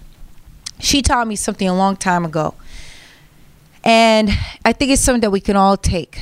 she 0.81 1.03
taught 1.03 1.27
me 1.27 1.37
something 1.37 1.69
a 1.69 1.75
long 1.75 1.97
time 1.97 2.25
ago. 2.25 2.55
And 3.83 4.31
I 4.65 4.73
think 4.73 4.91
it's 4.93 5.03
something 5.03 5.21
that 5.21 5.31
we 5.31 5.41
can 5.41 5.57
all 5.57 5.77
take, 5.77 6.21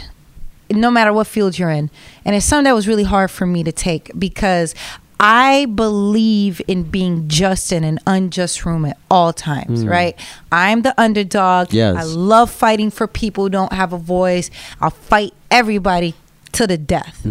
no 0.71 0.91
matter 0.91 1.13
what 1.13 1.27
field 1.27 1.59
you're 1.59 1.71
in. 1.71 1.91
And 2.25 2.35
it's 2.35 2.45
something 2.45 2.65
that 2.65 2.75
was 2.75 2.89
really 2.89 3.05
hard 3.05 3.31
for 3.31 3.47
me 3.47 3.63
to 3.63 3.73
take 3.73 4.11
because 4.19 4.75
I 5.21 5.67
believe 5.67 6.61
in 6.67 6.83
being 6.83 7.29
just 7.29 7.71
in 7.71 7.85
an 7.85 8.01
unjust 8.07 8.65
room 8.67 8.85
at 8.85 8.99
all 9.09 9.33
times, 9.33 9.87
right? 9.87 10.19
I'm 10.51 10.83
the 10.83 11.01
underdog. 11.01 11.73
Yes. 11.73 11.97
I 11.97 12.03
love 12.03 12.51
fighting 12.51 12.91
for 12.91 13.07
people 13.07 13.45
who 13.45 13.51
don't 13.51 13.73
have 13.73 13.93
a 13.93 13.99
voice. 13.99 14.51
I'll 14.81 14.91
fight 14.91 15.33
everybody 15.51 16.15
to 16.53 16.67
the 16.67 16.77
death. 16.77 17.25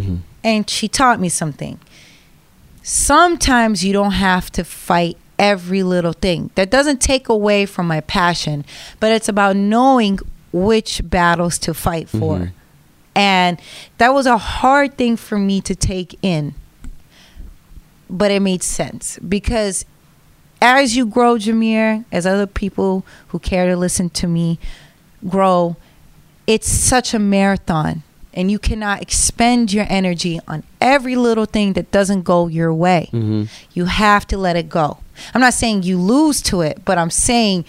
And 0.43 0.69
she 0.69 0.87
taught 0.87 1.19
me 1.19 1.29
something 1.29 1.79
sometimes 2.83 3.85
you 3.85 3.93
don't 3.93 4.13
have 4.13 4.51
to 4.51 4.63
fight 4.63 5.17
every 5.37 5.83
little 5.83 6.13
thing. 6.13 6.51
That 6.55 6.69
doesn't 6.69 7.01
take 7.01 7.29
away 7.29 7.65
from 7.65 7.87
my 7.87 8.01
passion, 8.01 8.65
but 8.99 9.11
it's 9.11 9.29
about 9.29 9.55
knowing 9.55 10.19
which 10.51 11.01
battles 11.03 11.57
to 11.59 11.73
fight 11.73 12.07
mm-hmm. 12.07 12.19
for. 12.19 12.53
And 13.15 13.59
that 13.97 14.13
was 14.13 14.25
a 14.25 14.37
hard 14.37 14.97
thing 14.97 15.17
for 15.17 15.37
me 15.37 15.61
to 15.61 15.75
take 15.75 16.17
in. 16.21 16.55
But 18.09 18.31
it 18.31 18.41
made 18.41 18.63
sense 18.63 19.19
because 19.19 19.85
as 20.61 20.95
you 20.95 21.05
grow, 21.05 21.35
Jameer, 21.35 22.05
as 22.11 22.25
other 22.25 22.45
people 22.45 23.05
who 23.29 23.39
care 23.39 23.67
to 23.67 23.75
listen 23.75 24.09
to 24.11 24.27
me 24.27 24.59
grow, 25.27 25.77
it's 26.45 26.67
such 26.67 27.13
a 27.13 27.19
marathon 27.19 28.03
and 28.33 28.49
you 28.51 28.59
cannot 28.59 29.01
expend 29.01 29.73
your 29.73 29.85
energy 29.89 30.39
on 30.47 30.63
every 30.79 31.15
little 31.15 31.45
thing 31.45 31.73
that 31.73 31.91
doesn't 31.91 32.23
go 32.23 32.47
your 32.47 32.73
way. 32.73 33.09
Mm-hmm. 33.11 33.43
You 33.73 33.85
have 33.85 34.25
to 34.27 34.37
let 34.37 34.55
it 34.55 34.69
go. 34.69 34.97
I'm 35.33 35.41
not 35.41 35.53
saying 35.53 35.83
you 35.83 35.97
lose 35.99 36.41
to 36.43 36.61
it, 36.61 36.83
but 36.85 36.97
I'm 36.97 37.09
saying 37.11 37.65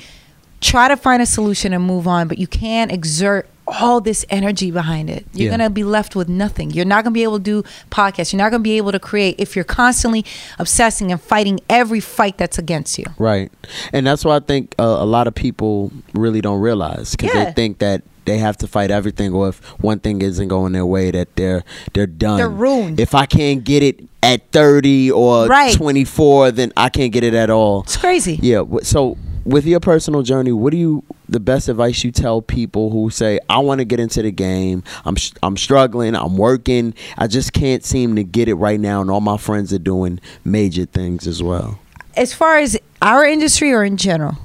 try 0.61 0.89
to 0.89 0.97
find 0.97 1.21
a 1.21 1.27
solution 1.27 1.73
and 1.73 1.85
move 1.85 2.07
on, 2.07 2.29
but 2.29 2.39
you 2.39 2.47
can't 2.47 2.93
exert 2.93 3.49
all 3.67 4.01
this 4.01 4.25
energy 4.29 4.71
behind 4.71 5.09
it. 5.09 5.25
You're 5.33 5.51
Yeah. 5.51 5.57
going 5.57 5.67
to 5.69 5.71
be 5.71 5.85
left 5.85 6.15
with 6.17 6.29
nothing. 6.29 6.71
You're 6.73 6.85
not 6.85 7.05
going 7.05 7.13
to 7.13 7.19
be 7.19 7.23
able 7.23 7.39
to 7.39 7.43
do 7.45 7.63
podcasts. 7.91 8.33
You're 8.33 8.39
not 8.39 8.51
going 8.51 8.61
to 8.61 8.65
be 8.65 8.77
able 8.77 8.93
to 8.93 8.99
create 8.99 9.37
if 9.39 9.55
you're 9.57 9.65
constantly 9.65 10.25
obsessing 10.59 11.11
and 11.13 11.21
fighting 11.21 11.61
every 11.71 12.01
fight 12.01 12.39
that's 12.39 12.59
against 12.59 12.99
you. 12.99 13.05
Right, 13.19 13.51
and 13.93 14.07
that's 14.07 14.25
why 14.25 14.37
I 14.37 14.41
think 14.41 14.75
uh, 14.79 14.83
a 14.83 15.07
lot 15.07 15.27
of 15.27 15.35
people 15.35 15.93
really 16.13 16.41
don't 16.41 16.61
realize 16.61 17.13
because 17.17 17.35
Yeah. 17.35 17.45
they 17.47 17.53
think 17.53 17.79
that 17.79 18.03
they 18.25 18.39
have 18.39 18.57
to 18.59 18.67
fight 18.67 18.91
everything, 18.91 19.33
or 19.33 19.49
if 19.49 19.59
one 19.81 19.99
thing 20.01 20.23
isn't 20.23 20.49
going 20.49 20.73
their 20.73 20.87
way, 20.87 21.11
that 21.11 21.35
they're 21.37 21.65
they're 21.93 22.07
done. 22.07 22.39
They're 22.39 22.49
ruined. 22.49 23.01
If 23.01 23.15
I 23.15 23.27
can't 23.27 23.65
get 23.65 23.83
it 23.83 24.01
at 24.23 24.51
thirty 24.53 25.11
or 25.11 25.47
Right. 25.47 25.75
twenty 25.75 26.05
four, 26.05 26.51
then 26.51 26.73
I 26.77 26.89
can't 26.89 27.13
get 27.13 27.25
it 27.25 27.35
at 27.35 27.51
all. 27.51 27.83
It's 27.83 27.97
crazy. 27.97 28.39
Yeah. 28.43 28.63
So 28.83 29.17
with 29.45 29.67
your 29.67 29.81
personal 29.81 30.23
journey, 30.23 30.53
what 30.53 30.71
do 30.71 30.77
you 30.77 31.03
the 31.29 31.41
best 31.41 31.69
advice 31.69 32.05
you 32.05 32.13
tell 32.13 32.43
people 32.43 32.91
who 32.91 33.09
say, 33.11 33.39
"I 33.49 33.59
want 33.59 33.79
to 33.81 33.85
get 33.85 33.99
into 33.99 34.23
the 34.23 34.31
game. 34.31 34.85
I'm 35.05 35.17
I'm 35.43 35.57
struggling. 35.57 36.15
I'm 36.15 36.37
working. 36.37 36.95
I 37.19 37.27
just 37.27 37.53
can't 37.53 37.85
seem 37.85 38.17
to 38.17 38.23
get 38.23 38.49
it 38.49 38.55
right 38.55 38.79
now, 38.79 39.01
and 39.01 39.11
all 39.11 39.21
my 39.21 39.39
friends 39.39 39.73
are 39.73 39.79
doing 39.79 40.21
major 40.45 40.85
things 40.85 41.27
as 41.27 41.43
well." 41.43 41.79
As 42.17 42.35
far 42.35 42.59
as 42.59 42.77
our 43.01 43.25
industry 43.25 43.73
or 43.73 43.83
in 43.83 43.97
general? 43.97 44.37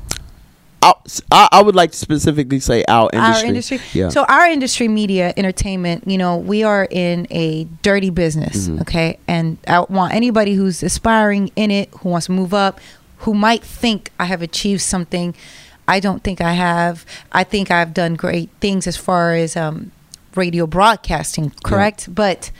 I, 0.81 0.93
I 1.51 1.61
would 1.61 1.75
like 1.75 1.91
to 1.91 1.97
specifically 1.97 2.59
say 2.59 2.83
our 2.87 3.09
industry. 3.11 3.43
Our 3.43 3.47
industry. 3.49 3.79
Yeah. 3.93 4.09
So 4.09 4.23
our 4.25 4.45
industry, 4.47 4.87
media, 4.87 5.33
entertainment, 5.35 6.07
you 6.07 6.17
know, 6.17 6.37
we 6.37 6.63
are 6.63 6.87
in 6.89 7.27
a 7.31 7.65
dirty 7.81 8.09
business, 8.09 8.67
Mhm. 8.67 8.81
okay? 8.81 9.17
And 9.27 9.57
I 9.67 9.79
want 9.81 10.13
anybody 10.13 10.53
who's 10.53 10.83
aspiring 10.83 11.51
in 11.55 11.71
it, 11.71 11.89
who 11.99 12.09
wants 12.09 12.27
to 12.27 12.31
move 12.31 12.53
up, 12.53 12.79
who 13.19 13.33
might 13.33 13.63
think 13.63 14.11
I 14.19 14.25
have 14.25 14.41
achieved 14.41 14.81
something. 14.81 15.33
I 15.87 15.99
don't 15.99 16.23
think 16.23 16.41
I 16.41 16.53
have. 16.53 17.05
I 17.31 17.43
think 17.43 17.71
I've 17.71 17.93
done 17.93 18.13
great 18.15 18.49
things 18.59 18.85
as 18.87 18.95
far 18.97 19.33
as 19.33 19.57
um, 19.57 19.91
radio 20.35 20.67
broadcasting, 20.67 21.51
correct? 21.63 22.13
But 22.13 22.51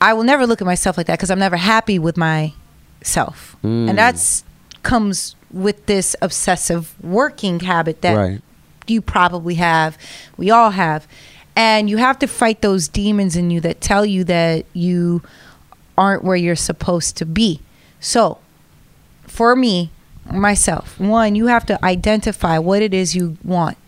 I 0.00 0.14
will 0.14 0.24
never 0.24 0.46
look 0.46 0.60
at 0.62 0.66
myself 0.66 0.96
like 0.96 1.06
that 1.08 1.18
because 1.18 1.30
I'm 1.30 1.38
never 1.38 1.56
happy 1.56 1.98
with 1.98 2.16
myself, 2.16 3.56
Mm. 3.64 3.90
and 3.90 3.98
that's 3.98 4.44
comes 4.82 5.34
with 5.56 5.86
this 5.86 6.14
obsessive 6.20 6.94
working 7.02 7.60
habit 7.60 8.02
that 8.02 8.14
right. 8.14 8.42
you 8.86 9.00
probably 9.00 9.54
have. 9.54 9.96
We 10.36 10.50
all 10.50 10.70
have. 10.70 11.08
And 11.56 11.88
you 11.88 11.96
have 11.96 12.18
to 12.18 12.26
fight 12.26 12.60
those 12.60 12.86
demons 12.86 13.34
in 13.34 13.50
you 13.50 13.60
that 13.62 13.80
tell 13.80 14.04
you 14.04 14.24
that 14.24 14.66
you 14.74 15.22
aren't 15.96 16.22
where 16.22 16.36
you're 16.36 16.54
supposed 16.54 17.16
to 17.16 17.24
be. 17.24 17.60
So, 17.98 18.38
for 19.26 19.56
me, 19.56 19.90
myself, 20.30 21.00
one, 21.00 21.34
you 21.34 21.46
have 21.46 21.64
to 21.66 21.82
identify 21.84 22.58
what 22.58 22.82
it 22.82 22.92
is 22.92 23.16
you 23.16 23.38
want. 23.42 23.78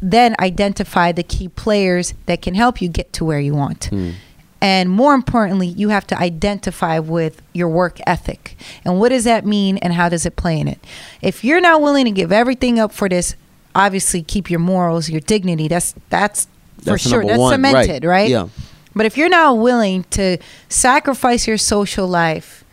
Then 0.00 0.34
identify 0.40 1.12
the 1.12 1.22
key 1.22 1.48
players 1.48 2.14
that 2.26 2.42
can 2.42 2.54
help 2.54 2.82
you 2.82 2.88
get 2.88 3.12
to 3.14 3.24
where 3.24 3.38
you 3.38 3.54
want. 3.54 3.90
Mm. 3.90 4.14
And 4.62 4.88
more 4.88 5.12
importantly, 5.12 5.66
you 5.66 5.88
have 5.88 6.06
to 6.06 6.18
identify 6.18 7.00
with 7.00 7.42
your 7.52 7.68
work 7.68 7.98
ethic. 8.06 8.56
And 8.84 9.00
what 9.00 9.08
does 9.08 9.24
that 9.24 9.44
mean 9.44 9.76
and 9.78 9.92
how 9.92 10.08
does 10.08 10.24
it 10.24 10.36
play 10.36 10.60
in 10.60 10.68
it? 10.68 10.78
If 11.20 11.42
you're 11.42 11.60
not 11.60 11.82
willing 11.82 12.04
to 12.04 12.12
give 12.12 12.30
everything 12.30 12.78
up 12.78 12.92
for 12.92 13.08
this, 13.08 13.34
obviously 13.74 14.22
keep 14.22 14.48
your 14.48 14.60
morals, 14.60 15.10
your 15.10 15.20
dignity. 15.20 15.66
That's 15.66 15.96
that's 16.10 16.46
for 16.78 16.90
That's 16.90 17.08
sure. 17.08 17.24
That's 17.24 17.40
one, 17.40 17.54
cemented, 17.54 18.04
right? 18.04 18.30
Yeah. 18.30 18.48
But 18.94 19.04
if 19.04 19.16
you're 19.16 19.28
not 19.28 19.58
willing 19.58 20.04
to 20.10 20.38
sacrifice 20.68 21.48
your 21.48 21.58
social 21.58 22.06
life, 22.06 22.64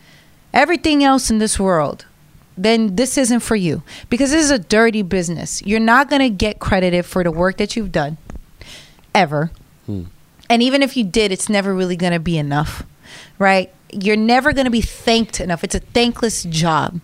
everything 0.52 1.02
else 1.02 1.28
in 1.28 1.38
this 1.38 1.58
world, 1.58 2.06
then 2.56 2.94
this 2.94 3.18
isn't 3.18 3.40
for 3.40 3.56
you 3.56 3.82
because 4.08 4.30
this 4.30 4.44
is 4.44 4.52
a 4.52 4.60
dirty 4.60 5.02
business. 5.02 5.60
You're 5.62 5.80
not 5.80 6.08
going 6.08 6.22
to 6.22 6.30
get 6.30 6.60
credited 6.60 7.04
for 7.04 7.24
the 7.24 7.32
work 7.32 7.56
that 7.56 7.74
you've 7.74 7.90
done 7.90 8.16
ever. 9.12 9.50
Hmm. 9.86 10.04
And 10.50 10.64
even 10.64 10.82
if 10.82 10.96
you 10.96 11.04
did, 11.04 11.30
it's 11.30 11.48
never 11.48 11.72
really 11.72 11.96
going 11.96 12.12
to 12.12 12.18
be 12.18 12.36
enough, 12.36 12.82
right? 13.38 13.72
You're 13.92 14.16
never 14.16 14.52
going 14.52 14.64
to 14.64 14.70
be 14.70 14.80
thanked 14.80 15.40
enough. 15.40 15.62
It's 15.62 15.76
a 15.76 15.80
thankless 15.80 16.42
job. 16.42 17.00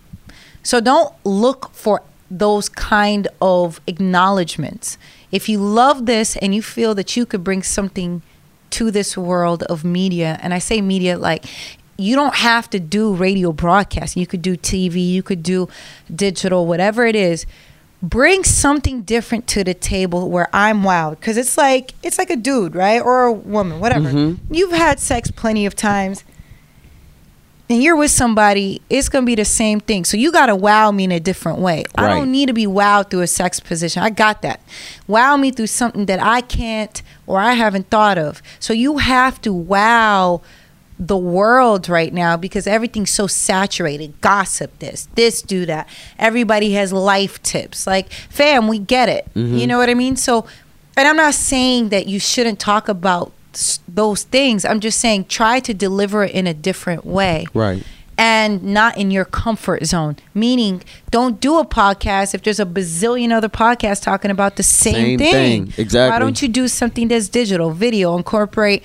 So 0.63 0.81
don't 0.81 1.13
look 1.23 1.71
for 1.71 2.03
those 2.29 2.67
kind 2.67 3.29
of 3.41 3.79
acknowledgments. 3.87 4.97
If 5.31 5.47
you 5.47 5.59
love 5.59 6.05
this 6.05 6.35
and 6.35 6.53
you 6.53 6.61
feel 6.61 6.93
that 6.95 7.15
you 7.15 7.25
could 7.25 7.41
bring 7.41 7.63
something 7.63 8.21
to 8.71 8.91
this 8.91 9.17
world 9.17 9.63
of 9.63 9.85
media, 9.85 10.37
and 10.41 10.53
I 10.53 10.59
say 10.59 10.81
media 10.81 11.17
like 11.17 11.45
you 11.97 12.15
don't 12.15 12.35
have 12.35 12.69
to 12.71 12.79
do 12.79 13.13
radio 13.13 13.51
broadcasting. 13.51 14.19
You 14.19 14.27
could 14.27 14.41
do 14.41 14.55
TV, 14.55 15.09
you 15.09 15.23
could 15.23 15.41
do 15.41 15.67
digital, 16.13 16.67
whatever 16.67 17.05
it 17.05 17.15
is. 17.15 17.45
Bring 18.01 18.43
something 18.43 19.01
different 19.01 19.47
to 19.47 19.63
the 19.63 19.73
table 19.73 20.29
where 20.29 20.49
I'm 20.53 20.83
wowed 20.83 21.19
because 21.19 21.35
it's 21.35 21.57
like 21.57 21.93
it's 22.03 22.17
like 22.19 22.29
a 22.29 22.35
dude, 22.35 22.75
right, 22.75 23.01
or 23.01 23.23
a 23.23 23.33
woman, 23.33 23.79
whatever. 23.79 24.09
Mhm. 24.09 24.37
You've 24.51 24.71
had 24.71 24.99
sex 24.99 25.31
plenty 25.31 25.65
of 25.65 25.75
times 25.75 26.23
and 27.69 27.81
you're 27.83 27.95
with 27.95 28.11
somebody, 28.11 28.81
it's 28.89 29.09
gonna 29.09 29.25
be 29.25 29.33
the 29.35 29.43
same 29.43 29.79
thing. 29.79 30.05
So 30.05 30.15
you 30.15 30.31
gotta 30.31 30.55
wow 30.55 30.91
me 30.91 31.05
in 31.05 31.11
a 31.11 31.19
different 31.19 31.57
way. 31.57 31.85
I 31.95 32.07
don't 32.07 32.31
need 32.31 32.45
to 32.47 32.53
be 32.53 32.65
wowed 32.67 33.09
through 33.09 33.21
a 33.21 33.27
sex 33.27 33.59
position. 33.59 34.03
I 34.03 34.09
got 34.11 34.41
that. 34.43 34.61
Wow 35.07 35.35
me 35.35 35.49
through 35.51 35.67
something 35.67 36.05
that 36.05 36.21
I 36.21 36.41
can't 36.41 37.01
or 37.25 37.39
I 37.41 37.53
haven't 37.53 37.89
thought 37.89 38.17
of. 38.19 38.41
So 38.59 38.73
you 38.73 38.99
have 38.99 39.41
to 39.41 39.51
wow 39.51 40.41
the 40.99 41.17
world 41.17 41.87
right 41.89 42.13
now 42.13 42.35
because 42.37 42.65
everything's 42.65 43.11
so 43.11 43.27
saturated. 43.27 44.19
Gossip 44.21 44.77
this, 44.79 45.07
this 45.15 45.41
do 45.41 45.65
that. 45.67 45.87
Everybody 46.17 46.73
has 46.73 46.91
life 46.91 47.41
tips. 47.43 47.85
Like, 47.85 48.11
fam, 48.11 48.67
we 48.67 48.79
get 48.79 49.07
it. 49.09 49.27
Mhm. 49.35 49.59
You 49.59 49.67
know 49.67 49.77
what 49.77 49.89
I 49.89 49.93
mean? 49.93 50.15
So 50.15 50.45
and 50.95 51.07
I'm 51.07 51.15
not 51.17 51.35
saying 51.35 51.89
that 51.89 52.07
you 52.07 52.19
shouldn't 52.19 52.59
talk 52.59 52.89
about 52.89 53.31
s- 53.53 53.79
those 53.87 54.23
things. 54.23 54.65
I'm 54.65 54.79
just 54.79 54.99
saying 54.99 55.25
try 55.29 55.59
to 55.59 55.73
deliver 55.73 56.23
it 56.23 56.31
in 56.31 56.47
a 56.47 56.53
different 56.55 57.05
way 57.05 57.45
Right. 57.53 57.83
and 58.17 58.63
not 58.63 58.97
in 58.97 59.11
your 59.11 59.25
comfort 59.25 59.85
zone. 59.85 60.15
Meaning, 60.33 60.81
don't 61.11 61.39
do 61.39 61.59
a 61.59 61.65
podcast 61.65 62.33
if 62.33 62.41
there's 62.41 62.59
a 62.59 62.65
bazillion 62.65 63.31
other 63.31 63.47
podcasts 63.49 64.01
talking 64.01 64.31
about 64.31 64.55
the 64.55 64.63
same, 64.63 64.95
Same 64.95 65.19
thing. 65.19 65.31
thing. 65.67 65.73
Exactly. 65.77 66.09
Why 66.11 66.17
don't 66.17 66.41
you 66.41 66.47
do 66.47 66.67
something 66.67 67.09
that's 67.09 67.27
digital, 67.29 67.69
video, 67.69 68.17
incorporate 68.17 68.81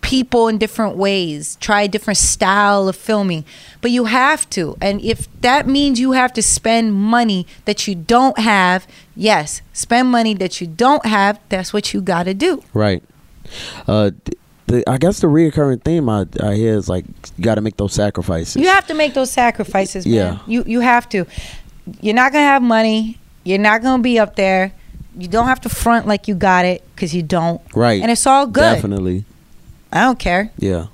people 0.00 0.48
in 0.48 0.58
different 0.58 0.96
ways, 0.96 1.56
try 1.60 1.82
a 1.82 1.88
different 1.88 2.16
style 2.16 2.88
of 2.88 2.96
filming. 2.96 3.44
But 3.80 3.90
you 3.90 4.06
have 4.06 4.48
to. 4.50 4.76
And 4.80 5.00
if 5.00 5.28
that 5.40 5.66
means 5.66 6.00
you 6.00 6.12
have 6.12 6.32
to 6.34 6.42
spend 6.42 6.94
money 6.94 7.46
that 7.64 7.86
you 7.86 7.94
don't 7.94 8.38
have, 8.38 8.86
yes, 9.14 9.62
spend 9.72 10.08
money 10.08 10.34
that 10.34 10.60
you 10.60 10.66
don't 10.66 11.04
have. 11.04 11.40
That's 11.48 11.72
what 11.72 11.92
you 11.92 12.00
got 12.00 12.24
to 12.24 12.34
do. 12.34 12.62
Right. 12.72 13.02
Uh, 13.86 14.10
the, 14.66 14.88
I 14.88 14.98
guess 14.98 15.20
the 15.20 15.26
reoccurring 15.26 15.82
theme 15.82 16.08
I, 16.08 16.26
I 16.42 16.54
hear 16.54 16.74
is 16.74 16.88
like 16.88 17.04
you 17.36 17.44
got 17.44 17.56
to 17.56 17.60
make 17.60 17.76
those 17.76 17.92
sacrifices. 17.92 18.56
You 18.56 18.68
have 18.68 18.86
to 18.86 18.94
make 18.94 19.14
those 19.14 19.30
sacrifices, 19.30 20.06
man. 20.06 20.14
Yeah. 20.14 20.38
You 20.46 20.64
you 20.66 20.80
have 20.80 21.08
to. 21.10 21.26
You're 22.00 22.14
not 22.14 22.32
gonna 22.32 22.44
have 22.44 22.62
money. 22.62 23.18
You're 23.44 23.58
not 23.58 23.82
gonna 23.82 24.02
be 24.02 24.18
up 24.18 24.36
there. 24.36 24.72
You 25.16 25.26
don't 25.26 25.46
have 25.46 25.60
to 25.62 25.68
front 25.68 26.06
like 26.06 26.28
you 26.28 26.34
got 26.34 26.64
it 26.64 26.84
because 26.94 27.14
you 27.14 27.22
don't. 27.22 27.60
Right. 27.74 28.00
And 28.02 28.10
it's 28.10 28.26
all 28.26 28.46
good. 28.46 28.74
Definitely. 28.74 29.24
I 29.92 30.02
don't 30.02 30.18
care. 30.18 30.50
Yeah. 30.58 30.86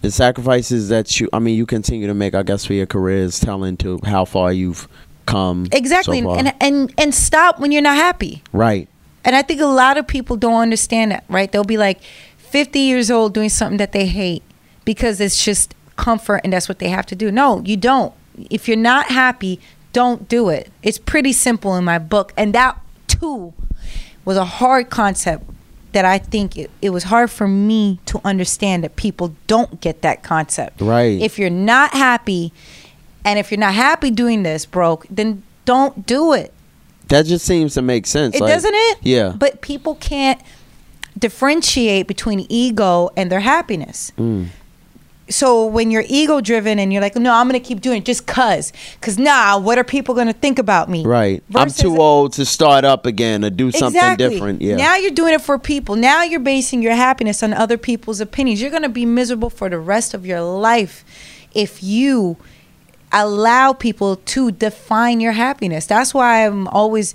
The 0.00 0.10
sacrifices 0.10 0.88
that 0.88 1.20
you, 1.20 1.28
I 1.32 1.38
mean, 1.38 1.56
you 1.56 1.66
continue 1.66 2.06
to 2.08 2.14
make, 2.14 2.34
I 2.34 2.42
guess, 2.42 2.64
for 2.64 2.72
your 2.74 2.86
career 2.86 3.18
is 3.18 3.38
telling 3.38 3.76
to 3.78 4.00
how 4.04 4.24
far 4.24 4.52
you've 4.52 4.88
come. 5.26 5.66
Exactly. 5.72 6.20
So 6.20 6.34
and 6.34 6.52
and 6.60 6.92
and 6.98 7.14
stop 7.14 7.60
when 7.60 7.70
you're 7.72 7.82
not 7.82 7.96
happy. 7.96 8.42
right. 8.52 8.88
And 9.24 9.36
I 9.36 9.42
think 9.42 9.60
a 9.60 9.66
lot 9.66 9.98
of 9.98 10.08
people 10.08 10.36
don't 10.36 10.60
understand 10.60 11.12
that, 11.12 11.22
right? 11.28 11.50
They'll 11.52 11.62
be 11.62 11.78
like 11.78 12.00
50 12.38 12.80
years 12.80 13.08
old 13.08 13.32
doing 13.32 13.50
something 13.50 13.76
that 13.78 13.92
they 13.92 14.06
hate 14.06 14.42
because 14.84 15.20
it's 15.20 15.44
just 15.44 15.76
comfort 15.94 16.40
and 16.42 16.52
that's 16.52 16.68
what 16.68 16.80
they 16.80 16.88
have 16.88 17.06
to 17.06 17.14
do. 17.14 17.30
No, 17.30 17.62
you 17.64 17.76
don't. 17.76 18.12
If 18.50 18.66
you're 18.66 18.76
not 18.76 19.06
happy, 19.06 19.60
don't 19.92 20.28
do 20.28 20.48
it. 20.48 20.72
It's 20.82 20.98
pretty 20.98 21.32
simple 21.32 21.76
in 21.76 21.84
my 21.84 22.00
book. 22.00 22.32
And 22.36 22.52
that 22.54 22.80
too 23.06 23.52
was 24.24 24.36
a 24.36 24.44
hard 24.44 24.90
concept 24.90 25.44
that 25.92 26.04
I 26.04 26.18
think 26.18 26.56
it, 26.56 26.70
it 26.80 26.90
was 26.90 27.04
hard 27.04 27.30
for 27.30 27.46
me 27.46 28.00
to 28.06 28.20
understand 28.24 28.82
that 28.84 28.96
people 28.96 29.34
don't 29.46 29.80
get 29.80 30.02
that 30.02 30.22
concept. 30.22 30.80
Right. 30.80 31.20
If 31.20 31.38
you're 31.38 31.50
not 31.50 31.92
happy 31.92 32.52
and 33.24 33.38
if 33.38 33.50
you're 33.50 33.60
not 33.60 33.74
happy 33.74 34.10
doing 34.10 34.42
this, 34.42 34.66
broke, 34.66 35.06
then 35.08 35.42
don't 35.64 36.06
do 36.06 36.32
it. 36.32 36.52
That 37.08 37.26
just 37.26 37.44
seems 37.44 37.74
to 37.74 37.82
make 37.82 38.06
sense. 38.06 38.34
It 38.34 38.40
like- 38.40 38.52
doesn't 38.52 38.74
it? 38.74 38.98
Yeah. 39.02 39.34
But 39.36 39.60
people 39.60 39.96
can't 39.96 40.40
differentiate 41.18 42.06
between 42.06 42.46
ego 42.48 43.10
and 43.16 43.30
their 43.30 43.40
happiness. 43.40 44.12
Mm. 44.18 44.48
So 45.32 45.66
when 45.66 45.90
you're 45.90 46.04
ego 46.08 46.40
driven 46.40 46.78
and 46.78 46.92
you're 46.92 47.02
like, 47.02 47.16
no, 47.16 47.32
I'm 47.32 47.46
gonna 47.48 47.60
keep 47.60 47.80
doing 47.80 47.98
it 47.98 48.04
just 48.04 48.26
cause, 48.26 48.72
cause 49.00 49.18
nah, 49.18 49.58
what 49.58 49.78
are 49.78 49.84
people 49.84 50.14
gonna 50.14 50.32
think 50.32 50.58
about 50.58 50.88
me? 50.88 51.04
Right. 51.04 51.42
I'm 51.54 51.70
too 51.70 51.96
old 52.00 52.34
to 52.34 52.44
start 52.44 52.84
up 52.84 53.06
again 53.06 53.44
or 53.44 53.50
do 53.50 53.70
something 53.70 53.98
Exactly. 53.98 54.28
different. 54.28 54.62
Yeah. 54.62 54.76
Now 54.76 54.96
you're 54.96 55.10
doing 55.10 55.34
it 55.34 55.40
for 55.40 55.58
people. 55.58 55.96
Now 55.96 56.22
you're 56.22 56.40
basing 56.40 56.82
your 56.82 56.94
happiness 56.94 57.42
on 57.42 57.52
other 57.52 57.78
people's 57.78 58.20
opinions. 58.20 58.60
You're 58.60 58.70
gonna 58.70 58.88
be 58.88 59.06
miserable 59.06 59.50
for 59.50 59.68
the 59.68 59.78
rest 59.78 60.14
of 60.14 60.26
your 60.26 60.40
life 60.40 61.04
if 61.54 61.82
you 61.82 62.36
allow 63.12 63.72
people 63.72 64.16
to 64.16 64.50
define 64.50 65.20
your 65.20 65.32
happiness. 65.32 65.86
That's 65.86 66.14
why 66.14 66.46
I'm 66.46 66.66
always 66.68 67.14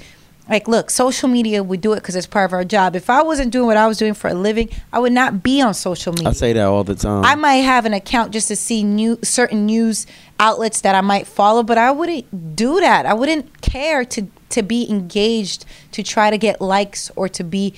like, 0.49 0.67
look, 0.67 0.89
social 0.89 1.27
media, 1.27 1.63
we 1.63 1.77
do 1.77 1.93
it 1.93 1.97
because 1.97 2.15
it's 2.15 2.27
part 2.27 2.49
of 2.49 2.53
our 2.53 2.63
job. 2.63 2.95
If 2.95 3.09
I 3.09 3.21
wasn't 3.21 3.51
doing 3.51 3.67
what 3.67 3.77
I 3.77 3.87
was 3.87 3.97
doing 3.97 4.13
for 4.13 4.29
a 4.29 4.33
living, 4.33 4.69
I 4.93 4.99
would 4.99 5.11
not 5.11 5.43
be 5.43 5.61
on 5.61 5.73
social 5.73 6.13
media. 6.13 6.29
I 6.29 6.33
say 6.33 6.53
that 6.53 6.65
all 6.65 6.83
the 6.83 6.95
time. 6.95 7.25
I 7.25 7.35
might 7.35 7.57
have 7.57 7.85
an 7.85 7.93
account 7.93 8.31
just 8.31 8.47
to 8.47 8.55
see 8.55 8.83
new 8.83 9.19
certain 9.23 9.65
news 9.65 10.07
outlets 10.39 10.81
that 10.81 10.95
I 10.95 11.01
might 11.01 11.27
follow, 11.27 11.63
but 11.63 11.77
I 11.77 11.91
wouldn't 11.91 12.55
do 12.55 12.79
that. 12.79 13.05
I 13.05 13.13
wouldn't 13.13 13.61
care 13.61 14.05
to 14.05 14.27
to 14.49 14.63
be 14.63 14.89
engaged 14.89 15.65
to 15.91 16.01
try 16.01 16.29
to 16.29 16.37
get 16.37 16.61
likes 16.61 17.11
or 17.17 17.27
to 17.27 17.43
be 17.43 17.73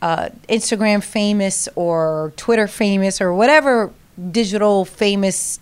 uh, 0.00 0.28
Instagram 0.48 1.02
famous 1.02 1.68
or 1.74 2.32
Twitter 2.36 2.68
famous 2.68 3.20
or 3.20 3.34
whatever 3.34 3.92
digital 4.30 4.84
famous 4.84 5.58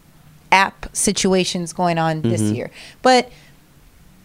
app 0.52 0.94
situations 0.94 1.72
going 1.72 1.96
on 1.96 2.22
this 2.22 2.42
year. 2.42 2.70
But 3.02 3.30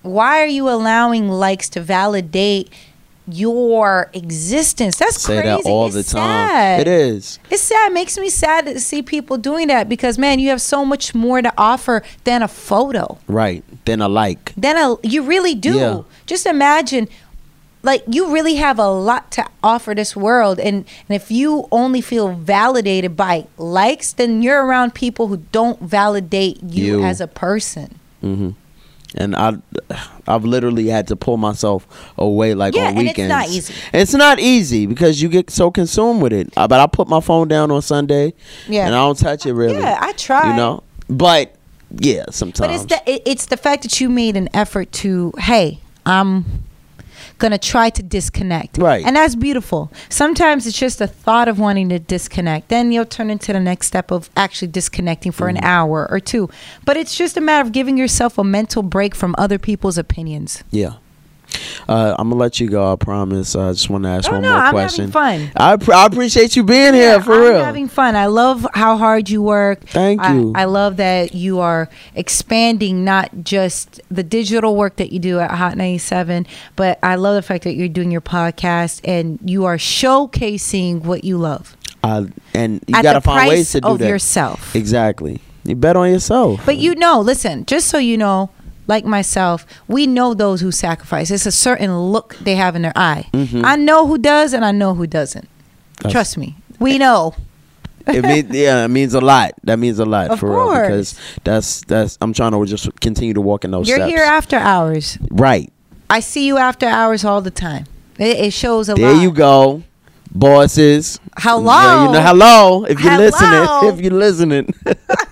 why 0.06 0.42
are 0.42 0.48
you 0.48 0.70
allowing 0.70 1.30
likes 1.30 1.70
to 1.70 1.82
validate 1.82 2.70
your 3.28 4.10
existence. 4.14 4.98
That's 4.98 5.20
Say 5.22 5.42
crazy. 5.42 5.64
that 5.64 5.70
all 5.70 5.88
It's 5.88 5.96
the 5.96 6.04
time. 6.04 6.50
sad. 6.50 6.82
It 6.82 6.88
is. 6.88 7.40
It's 7.50 7.64
sad. 7.64 7.92
It 7.92 7.94
makes 7.94 8.18
me 8.18 8.30
sad 8.30 8.66
to 8.68 8.80
see 8.80 9.02
people 9.02 9.38
doing 9.38 9.68
that 9.68 9.90
because 9.90 10.18
man, 10.18 10.40
you 10.40 10.50
have 10.50 10.62
so 10.62 10.86
much 10.86 11.16
more 11.16 11.42
to 11.42 11.52
offer 11.58 12.04
than 12.24 12.44
a 12.44 12.48
photo. 12.48 13.18
Right. 13.28 13.64
Than 13.86 14.02
a 14.02 14.08
like. 14.08 14.54
Then 14.56 14.78
a 14.78 14.96
you 15.02 15.24
really 15.24 15.56
do. 15.56 15.76
Yeah. 15.76 16.02
Just 16.28 16.46
imagine 16.46 17.08
like 17.82 18.04
you 18.08 18.32
really 18.32 18.56
have 18.56 18.80
a 18.80 18.90
lot 18.90 19.32
to 19.32 19.46
offer 19.64 19.94
this 19.96 20.16
world 20.16 20.60
and, 20.60 20.86
and 21.08 21.16
if 21.16 21.30
you 21.30 21.68
only 21.72 22.02
feel 22.02 22.34
validated 22.34 23.16
by 23.16 23.46
likes 23.58 24.12
then 24.14 24.42
you're 24.42 24.66
around 24.66 24.96
people 24.96 25.28
who 25.28 25.38
don't 25.52 25.80
validate 25.82 26.62
you, 26.64 27.00
You. 27.00 27.04
as 27.04 27.22
a 27.22 27.28
person 27.28 28.00
mm-hmm. 28.24 28.50
And 29.18 29.36
I, 29.36 29.58
I've 30.28 30.44
literally 30.44 30.88
had 30.88 31.08
to 31.10 31.16
pull 31.16 31.38
myself 31.38 31.88
away 32.18 32.54
like 32.54 32.76
Yeah, 32.76 32.90
on 32.90 32.98
and 32.98 33.08
it's 33.08 33.20
not 33.20 33.48
easy. 33.50 33.74
It's 33.94 34.14
not 34.14 34.40
easy 34.40 34.86
because 34.86 35.22
you 35.22 35.30
get 35.30 35.50
so 35.50 35.72
consumed 35.72 36.22
with 36.22 36.34
it. 36.34 36.52
Uh, 36.58 36.68
But 36.68 36.80
I 36.80 36.88
put 36.88 37.08
my 37.08 37.20
phone 37.22 37.48
down 37.48 37.72
on 37.72 37.82
Sunday. 37.82 38.34
Yeah. 38.68 38.86
And 38.88 38.96
I 38.96 39.00
don't 39.00 39.18
touch 39.18 39.46
it 39.46 39.54
really. 39.54 39.80
Yeah, 39.80 39.98
I 40.02 40.14
try. 40.14 40.50
You 40.50 40.56
know. 40.58 40.84
But 41.10 41.56
yeah, 41.92 42.26
sometimes. 42.32 42.86
But 42.86 43.04
it's 43.06 43.24
the 43.24 43.30
it's 43.32 43.46
the 43.48 43.58
fact 43.58 43.84
that 43.84 44.02
you 44.02 44.10
made 44.10 44.36
an 44.36 44.50
effort 44.54 44.92
to 44.94 45.32
hey, 45.38 45.80
I'm 46.06 46.46
gonna 47.38 47.58
try 47.58 47.90
to 47.90 48.02
disconnect. 48.04 48.78
Right. 48.78 49.06
And 49.06 49.16
that's 49.16 49.36
beautiful. 49.36 49.92
Sometimes 50.10 50.66
it's 50.68 50.78
just 50.78 51.02
a 51.02 51.08
thought 51.08 51.48
of 51.48 51.60
wanting 51.60 51.90
to 51.90 52.00
disconnect. 52.00 52.70
Then 52.70 52.92
you'll 52.92 53.06
turn 53.06 53.30
into 53.30 53.54
the 53.54 53.60
next 53.60 53.88
step 53.88 54.12
of 54.12 54.30
actually 54.36 54.70
disconnecting 54.70 55.32
for 55.32 55.48
Mm-hmm. 55.48 55.58
an 55.58 55.64
hour 55.64 56.08
or 56.10 56.20
two. 56.20 56.50
But 56.86 56.98
it's 56.98 57.16
just 57.18 57.38
a 57.38 57.42
matter 57.42 57.66
of 57.66 57.72
giving 57.72 57.98
yourself 57.98 58.38
a 58.38 58.44
mental 58.44 58.84
break 58.84 59.14
from 59.16 59.36
other 59.38 59.60
people's 59.60 59.98
opinions. 59.98 60.64
Yeah. 60.72 60.94
Uh, 61.88 62.16
I'm 62.18 62.30
gonna 62.30 62.40
let 62.42 62.60
you 62.60 62.68
go. 62.68 62.92
I 62.92 62.96
promise. 62.96 63.56
I 63.56 63.72
just 63.72 63.90
want 63.90 64.06
to 64.06 64.10
ask 64.10 64.28
Oh, 64.30 64.34
one 64.34 64.42
no, 64.42 64.50
more 64.54 64.60
I'm 64.60 64.72
question. 64.72 65.12
fun. 65.12 65.52
I, 65.56 65.78
pr- 65.78 65.94
I 65.94 66.06
appreciate 66.08 66.56
you 66.56 66.64
being 66.64 66.94
here 66.96 67.22
for 67.22 67.34
I'm 67.34 67.42
real. 67.42 67.64
having 67.64 67.88
fun. 67.88 68.16
I 68.16 68.26
love 68.26 68.66
how 68.74 68.98
hard 68.98 69.30
you 69.30 69.42
work. 69.44 69.82
Thank 69.88 70.20
I- 70.22 70.34
you. 70.34 70.52
I, 70.56 70.66
love 70.66 70.98
that 70.98 71.36
you 71.36 71.60
are 71.60 71.88
expanding 72.16 73.04
not 73.06 73.30
just 73.44 74.02
the 74.10 74.24
digital 74.24 74.76
work 74.76 74.96
that 74.96 75.12
you 75.12 75.20
do 75.20 75.40
at 75.40 75.52
Hot 75.52 75.78
97, 75.78 76.48
but 76.76 76.98
I 77.04 77.16
love 77.16 77.36
the 77.36 77.42
fact 77.44 77.64
that 77.66 77.76
you're 77.76 77.88
doing 77.88 78.10
your 78.10 78.22
podcast 78.22 79.02
and 79.04 79.38
you 79.46 79.66
are 79.66 79.78
showcasing 79.78 81.04
what 81.04 81.24
you 81.24 81.38
love 81.38 81.78
I, 82.04 82.26
and 82.54 82.84
you 82.88 83.02
gotta 83.02 83.22
find 83.22 83.38
price 83.38 83.50
ways 83.50 83.72
to 83.74 83.82
do 83.82 83.88
of 83.90 84.00
that. 84.00 84.08
yourself. 84.10 84.76
Exactly. 84.76 85.40
You 85.64 85.76
bet 85.76 85.96
on 85.96 86.10
yourself. 86.12 86.62
But 86.66 86.78
you 86.78 86.96
know, 86.96 87.20
listen, 87.22 87.66
just 87.66 87.88
so 87.88 87.98
you 87.98 88.18
know, 88.18 88.50
like 88.88 89.06
myself, 89.06 89.66
we 89.88 90.06
know 90.08 90.34
those 90.34 90.62
who 90.62 90.72
sacrifice. 90.72 91.32
It's 91.32 91.46
a 91.46 91.52
certain 91.52 91.98
look 91.98 92.36
they 92.42 92.56
have 92.56 92.76
in 92.76 92.82
their 92.84 92.94
eye. 92.96 93.28
Mhm. 93.34 93.64
I 93.66 93.76
know 93.76 94.06
who 94.08 94.18
does 94.18 94.54
and 94.54 94.64
I 94.66 94.72
know 94.72 94.94
who 94.94 95.08
doesn't. 95.08 95.48
That's- 95.98 96.12
Trust 96.12 96.38
me. 96.38 96.56
We 96.80 96.98
know. 96.98 97.36
it 98.08 98.24
means 98.24 98.50
yeah, 98.56 98.86
it 98.86 98.90
means 98.90 99.14
a 99.16 99.22
lot. 99.22 99.54
That 99.64 99.80
means 99.80 99.98
a 100.00 100.06
lot 100.06 100.30
Of 100.30 100.40
for 100.40 100.50
real 100.52 100.82
because 100.82 101.20
that's 101.44 101.82
that's 101.86 102.18
I'm 102.22 102.34
trying 102.34 102.52
to 102.52 102.66
just 102.66 102.88
continue 103.02 103.34
to 103.34 103.42
walk 103.42 103.66
in 103.66 103.72
those 103.72 103.88
You're 103.88 103.98
steps. 103.98 104.12
here 104.12 104.24
after 104.24 104.58
hours. 104.58 105.18
right. 105.32 105.72
I 106.08 106.20
see 106.20 106.46
you 106.46 106.58
after 106.58 106.86
hours 106.86 107.26
all 107.26 107.42
the 107.42 107.50
time. 107.50 107.86
It, 108.20 108.38
it 108.38 108.54
shows 108.54 108.90
a 108.90 108.94
There 108.94 109.12
lot. 109.12 109.22
you 109.24 109.32
go. 109.32 109.82
Bosses. 110.32 111.20
Hello. 111.38 111.64
Yeah, 111.74 112.06
you 112.08 112.12
know, 112.12 112.22
hello. 112.22 112.86
If 112.86 113.00
you're 113.02 113.12
Hello. 113.12 113.26
listening, 113.26 113.94
if 113.94 114.02
you're 114.02 114.20
listening. 114.20 114.74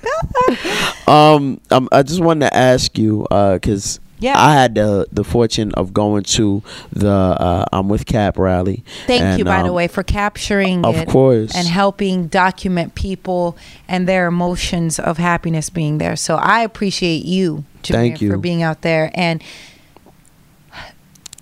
um, 1.08 1.60
um, 1.72 1.88
I 1.92 2.04
just 2.04 2.22
wanted 2.22 2.48
to 2.50 2.56
ask 2.58 2.98
you 2.98 3.25
because 3.30 4.00
Yeah. 4.20 4.40
I 4.40 4.54
had 4.54 4.75
the 4.75 5.08
the 5.12 5.24
fortune 5.24 5.72
of 5.74 5.94
going 5.94 6.24
to 6.24 6.63
the 6.92 7.10
uh, 7.10 7.66
I'm 7.74 7.90
with 7.90 8.06
Kap 8.06 8.38
rally. 8.38 8.84
Thank 9.08 9.22
you, 9.22 9.25
and, 9.28 9.46
by 9.46 9.62
the 9.63 9.70
um, 9.70 9.75
way, 9.75 9.88
for 9.88 10.04
capturing 10.04 10.86
of 10.86 10.96
it 10.96 11.08
course. 11.10 11.54
and 11.56 11.68
helping 11.68 12.28
document 12.28 12.96
people 12.96 13.58
and 13.88 14.08
their 14.08 14.28
emotions 14.28 14.98
of 15.00 15.18
happiness 15.18 15.70
being 15.70 15.98
there. 15.98 16.16
So 16.16 16.36
I 16.36 16.62
appreciate 16.62 17.25
you, 17.25 17.66
Thank 17.84 18.22
you. 18.22 18.32
for 18.32 18.38
being 18.38 18.63
out 18.63 18.82
there 18.82 19.12
and 19.13 19.44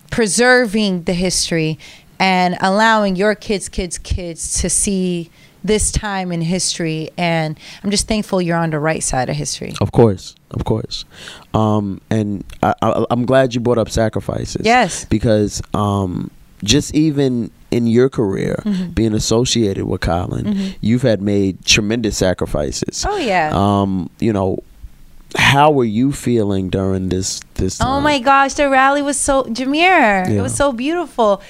preserving 0.10 1.04
the 1.04 1.14
history 1.14 1.78
and 2.20 2.58
allowing 2.62 3.16
your 3.16 3.34
kids, 3.36 3.70
kids, 3.70 3.98
kids 3.98 4.60
to 4.62 4.70
see 4.70 5.30
this 5.64 5.92
time 5.92 6.32
in 6.32 6.42
history. 6.42 7.10
And 7.18 7.60
I'm 7.84 7.92
just 7.92 8.08
thankful 8.08 8.42
you're 8.42 8.58
on 8.58 8.72
the 8.72 8.80
right 8.80 9.04
side 9.04 9.30
of 9.30 9.36
history. 9.36 9.74
Of 9.82 9.92
course, 9.92 10.36
of 10.52 10.66
course, 10.66 11.06
um, 11.54 12.02
and 12.10 12.44
I, 12.64 12.74
I, 12.82 13.06
I'm 13.12 13.26
glad 13.26 13.54
you 13.54 13.62
brought 13.62 13.78
up 13.78 13.90
sacrifices. 13.90 14.66
Yes. 14.66 15.06
because 15.06 15.62
um, 15.74 16.32
just 16.64 16.94
even 16.96 17.52
in 17.72 17.88
your 17.88 18.10
career, 18.10 18.62
Mhm. 18.66 18.94
being 18.94 19.14
associated 19.14 19.86
with 19.86 20.02
Colin, 20.02 20.46
Mhm. 20.46 20.76
you've 20.82 21.04
had 21.04 21.22
made 21.22 21.64
tremendous 21.66 22.18
sacrifices. 22.18 23.06
Oh, 23.08 23.16
yeah. 23.18 23.50
Um, 23.54 24.10
you 24.20 24.34
know, 24.34 24.60
how 25.38 25.72
were 25.72 25.86
you 25.86 26.12
feeling 26.12 26.70
during 26.70 27.08
this 27.08 27.40
this? 27.56 27.78
Time? 27.78 27.88
Oh 27.88 28.02
my 28.02 28.20
gosh, 28.20 28.56
the 28.56 28.70
rally 28.70 29.02
was 29.02 29.18
so 29.18 29.44
Jameer. 29.46 30.28
It 30.30 30.42
was 30.42 30.54
so 30.54 30.74
beautiful. 30.74 31.42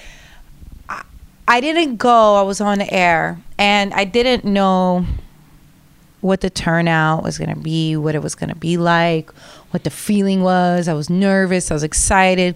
I, 1.48 1.60
didn't 1.62 1.98
go. 1.98 2.36
I 2.36 2.42
was 2.42 2.62
on 2.62 2.82
air, 2.82 3.40
and 3.58 3.94
I 3.94 4.06
didn't 4.06 4.46
know 4.46 5.06
what 6.22 6.42
the 6.42 6.50
turnout 6.50 7.24
was 7.24 7.38
going 7.38 7.54
to 7.54 7.60
be, 7.60 7.96
what 7.96 8.14
it 8.16 8.22
was 8.22 8.36
going 8.36 8.50
to 8.50 8.56
be 8.56 8.78
like, 8.78 9.32
what 9.72 9.84
the 9.84 9.90
feeling 9.90 10.44
was. 10.44 10.88
I 10.88 10.94
was 10.94 11.10
nervous. 11.10 11.72
I 11.72 11.74
was 11.74 11.84
excited. 11.84 12.56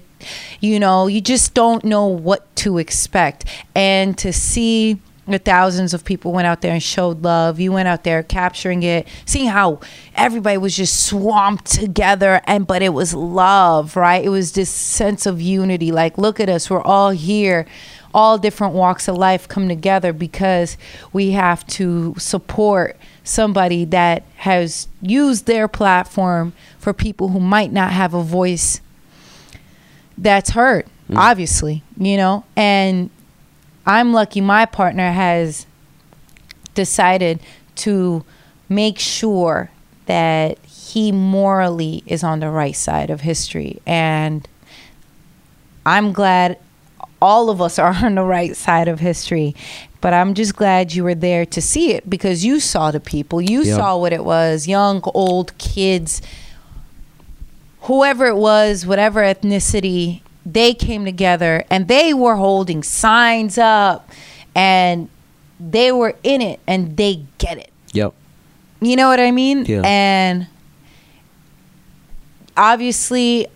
You 0.60 0.80
know, 0.80 1.08
you 1.08 1.22
just 1.22 1.54
don't 1.54 1.84
know 1.84 2.06
what 2.06 2.56
to 2.58 2.78
expect, 2.78 3.46
and 3.74 4.18
to 4.20 4.32
see 4.32 5.00
the 5.28 5.40
thousands 5.40 5.94
of 5.94 6.06
people 6.06 6.32
went 6.32 6.46
out 6.46 6.62
there 6.62 6.72
and 6.72 6.84
showed 6.84 7.24
love. 7.24 7.60
You 7.60 7.72
went 7.72 7.88
out 7.88 8.04
there 8.04 8.22
capturing 8.22 8.84
it, 8.84 9.08
seeing 9.26 9.48
how 9.48 9.80
everybody 10.14 10.58
was 10.58 10.78
just 10.78 11.06
swamped 11.06 11.66
together 11.66 12.42
and 12.46 12.68
but 12.68 12.82
it 12.82 12.94
was 12.94 13.14
love, 13.14 13.96
right? 13.96 14.24
It 14.24 14.30
was 14.30 14.52
this 14.52 14.70
sense 14.70 15.26
of 15.26 15.42
unity. 15.42 15.92
Like, 15.92 16.18
look 16.18 16.40
at 16.40 16.50
us, 16.50 16.70
we're 16.70 16.82
all 16.82 17.10
here. 17.10 17.66
All 18.16 18.38
different 18.38 18.74
walks 18.74 19.10
of 19.10 19.18
life 19.18 19.46
come 19.48 19.68
together 19.68 20.14
because 20.14 20.78
we 21.12 21.32
have 21.32 21.68
to 21.68 22.16
support 22.18 22.98
somebody 23.26 23.84
that 23.86 24.24
has 24.38 24.88
used 25.02 25.48
their 25.48 25.68
platform 25.68 26.54
for 26.80 26.94
people 26.94 27.30
who 27.30 27.42
might 27.42 27.74
not 27.74 27.92
have 27.92 28.14
a 28.14 28.24
voice 28.24 28.80
that's 30.18 30.52
heard, 30.52 30.86
mm. 31.10 31.18
obviously, 31.18 31.84
you 31.98 32.16
know? 32.16 32.46
And 32.56 33.10
I'm 33.86 34.14
lucky 34.14 34.40
my 34.40 34.66
partner 34.66 35.12
has 35.12 35.66
decided 36.74 37.42
to 37.76 38.24
make 38.70 38.98
sure 38.98 39.72
that 40.06 40.58
he 40.66 41.12
morally 41.12 42.02
is 42.06 42.24
on 42.24 42.40
the 42.40 42.50
right 42.50 42.76
side 42.76 43.10
of 43.10 43.22
history. 43.22 43.82
And 43.86 44.48
I'm 45.86 46.14
glad 46.14 46.58
all 47.22 47.50
of 47.50 47.62
us 47.62 47.80
are 47.80 47.94
on 48.04 48.16
the 48.16 48.24
right 48.24 48.56
side 48.56 48.88
of 48.88 49.00
history. 49.00 49.56
But 50.02 50.14
I'm 50.14 50.34
just 50.36 50.56
glad 50.56 50.94
you 50.94 51.04
were 51.04 51.16
there 51.16 51.46
to 51.48 51.62
see 51.62 51.94
it 51.94 52.08
because 52.10 52.46
you 52.46 52.60
saw 52.60 52.92
the 52.92 53.00
people. 53.00 53.42
You 53.42 53.64
Yep. 53.64 53.76
saw 53.76 53.98
what 53.98 54.14
it 54.14 54.24
was 54.24 54.68
young, 54.68 55.02
old, 55.16 55.58
kids, 55.58 56.22
whoever 57.82 58.28
it 58.28 58.36
was, 58.38 58.86
whatever 58.86 59.22
ethnicity, 59.22 60.22
they 60.46 60.74
came 60.76 61.06
together 61.06 61.64
and 61.72 61.88
they 61.88 62.14
were 62.14 62.36
holding 62.36 62.84
signs 62.84 63.58
up 63.58 64.10
and 64.54 65.10
they 65.60 65.92
were 65.92 66.14
in 66.22 66.42
it 66.42 66.60
and 66.68 66.98
they 66.98 67.22
get 67.40 67.58
it. 67.58 67.72
Yep. 67.94 68.14
You 68.82 68.96
know 68.96 69.08
what 69.08 69.20
I 69.20 69.32
mean? 69.32 69.66
Yeah. 69.66 69.82
And 69.84 70.48
obviously, 72.58 73.48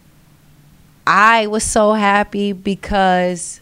I 1.12 1.48
was 1.48 1.64
so 1.64 1.94
happy 1.94 2.54
because, 2.54 3.62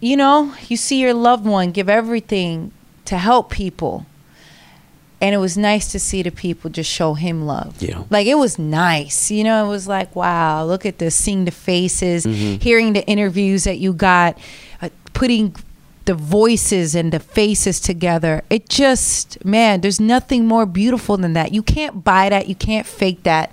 you 0.00 0.16
know, 0.16 0.54
you 0.68 0.76
see 0.76 1.00
your 1.00 1.14
loved 1.14 1.44
one 1.44 1.72
give 1.72 1.88
everything 1.88 2.70
to 3.06 3.18
help 3.18 3.50
people. 3.50 4.06
And 5.20 5.34
it 5.34 5.38
was 5.38 5.58
nice 5.58 5.90
to 5.90 5.98
see 5.98 6.22
the 6.22 6.30
people 6.30 6.70
just 6.70 6.88
show 6.88 7.14
him 7.14 7.44
love. 7.44 7.82
Yeah. 7.82 8.04
Like 8.08 8.28
it 8.28 8.36
was 8.36 8.56
nice. 8.56 9.32
You 9.32 9.42
know, 9.42 9.66
it 9.66 9.68
was 9.68 9.88
like, 9.88 10.14
wow, 10.14 10.64
look 10.64 10.86
at 10.86 10.98
this, 10.98 11.16
seeing 11.16 11.44
the 11.44 11.50
faces, 11.50 12.24
Mhm. 12.24 12.62
hearing 12.62 12.92
the 12.92 13.04
interviews 13.08 13.64
that 13.64 13.78
you 13.78 13.92
got, 13.92 14.38
uh, 14.80 14.90
putting 15.12 15.56
the 16.04 16.14
voices 16.14 16.94
and 16.94 17.12
the 17.12 17.18
faces 17.18 17.80
together. 17.80 18.44
It 18.48 18.68
just, 18.68 19.44
man, 19.44 19.80
there's 19.80 19.98
nothing 19.98 20.46
more 20.46 20.66
beautiful 20.66 21.16
than 21.16 21.32
that. 21.32 21.52
You 21.52 21.64
can't 21.64 22.04
buy 22.04 22.28
that. 22.28 22.46
You 22.48 22.54
can't 22.54 22.86
fake 22.86 23.24
that. 23.24 23.50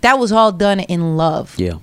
That 0.00 0.18
was 0.18 0.32
all 0.32 0.52
done 0.52 0.80
in 0.80 1.16
love. 1.16 1.54
Yeah. 1.58 1.74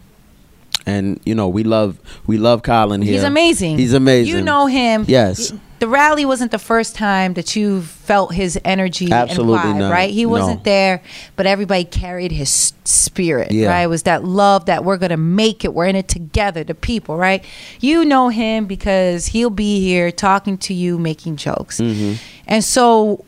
And 0.87 1.19
you 1.25 1.33
know 1.33 1.47
we 1.47 1.63
love 1.63 1.97
we 2.27 2.37
love 2.37 2.61
Colin 2.61 3.01
here. 3.01 3.13
He's 3.13 3.23
amazing. 3.23 3.77
He's 3.79 3.93
amazing. 3.93 4.35
You 4.35 4.41
know 4.41 4.67
him. 4.67 5.05
Yes. 5.07 5.51
The 5.79 5.87
rally 5.89 6.23
wasn't 6.25 6.51
the 6.51 6.59
first 6.59 6.95
time 6.95 7.33
that 7.33 7.55
you 7.55 7.81
felt 7.81 8.33
his 8.33 8.57
energy 8.63 9.11
Absolutely 9.11 9.71
and 9.71 9.81
vibe, 9.81 9.91
right? 9.91 10.09
He 10.09 10.25
wasn't 10.25 10.63
there, 10.63 11.01
but 11.35 11.45
everybody 11.45 11.83
carried 11.83 12.31
his 12.31 12.73
spirit, 12.85 13.51
Yeah. 13.51 13.67
right? 13.69 13.81
It 13.81 13.87
was 13.87 14.03
that 14.03 14.23
love 14.23 14.67
that 14.67 14.85
we're 14.85 14.97
gonna 14.97 15.17
make 15.17 15.65
it. 15.65 15.73
We're 15.73 15.87
in 15.87 15.95
it 15.97 16.07
together, 16.07 16.63
the 16.63 16.75
people, 16.75 17.17
right? 17.17 17.43
You 17.81 18.05
know 18.05 18.29
him 18.29 18.65
because 18.67 19.27
he'll 19.27 19.49
be 19.49 19.81
here 19.81 20.11
talking 20.11 20.57
to 20.59 20.73
you, 20.73 20.97
making 20.97 21.35
jokes, 21.35 21.81
Mhm. 21.81 22.17
and 22.47 22.63
so 22.63 23.25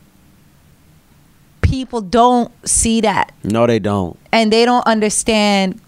people 1.68 2.00
don't 2.00 2.50
see 2.68 3.00
that 3.02 3.32
No, 3.44 3.66
they 3.66 3.78
don't. 3.78 4.18
and 4.32 4.52
they 4.52 4.64
don't 4.64 4.86
understand 4.86 5.80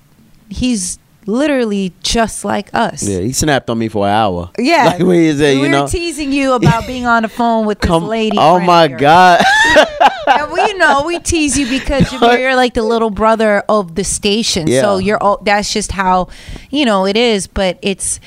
he's 0.48 0.98
literally 1.26 1.92
just 2.02 2.44
like 2.44 2.70
us. 2.74 3.02
Yeah, 3.06 3.20
he 3.20 3.32
snapped 3.32 3.70
on 3.70 3.78
me 3.78 3.88
for 3.88 4.06
an 4.06 4.12
hour. 4.12 4.50
Yeah. 4.58 4.84
like 4.86 4.98
when 5.00 5.20
he 5.20 5.32
said, 5.36 5.56
we 5.56 5.62
you 5.64 5.68
know, 5.68 5.82
were 5.82 5.88
teasing 5.88 6.32
you 6.32 6.52
about 6.54 6.86
being 6.86 7.06
on 7.06 7.22
the 7.22 7.28
phone 7.28 7.66
with 7.66 7.80
this 7.80 7.88
come. 7.88 8.08
lady. 8.08 8.36
oh 8.38 8.58
my 8.58 8.86
yours. 8.86 9.00
god. 9.00 9.42
And 10.26 10.52
we, 10.52 10.60
you 10.62 10.78
know, 10.78 11.02
we 11.06 11.18
tease 11.18 11.58
you 11.58 11.68
because 11.68 12.12
you're, 12.20 12.38
you're 12.38 12.54
like 12.54 12.74
the 12.74 12.84
little 12.84 13.10
brother 13.10 13.64
of 13.68 13.96
the 13.96 14.04
station. 14.04 14.68
So 14.68 14.98
you're 14.98 15.20
all, 15.20 15.38
that's 15.38 15.72
just 15.72 15.90
how, 15.90 16.28
you 16.70 16.84
know, 16.84 17.04
it 17.04 17.16
is. 17.16 17.48
But 17.48 17.78
it's 17.82 18.20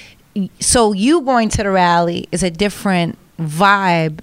so 0.59 0.91
you 0.91 1.21
going 1.21 1.47
to 1.49 1.63
the 1.63 1.69
rally 1.69 2.27
is 2.33 2.43
a 2.43 2.49
different 2.51 3.17
vibe 3.39 4.19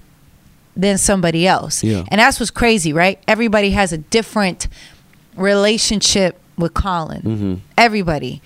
than 0.75 0.97
somebody 0.97 1.47
else. 1.47 1.83
Yeah. 1.83 2.03
And 2.07 2.19
that's 2.19 2.39
what's 2.39 2.51
crazy, 2.51 2.93
right? 2.93 3.19
Everybody 3.27 3.71
has 3.71 3.91
a 3.91 3.97
different 3.97 4.67
relationship 5.35 6.39
with 6.57 6.73
Colin. 6.73 7.21
Mhm. 7.21 7.59
Everybody, 7.77 8.41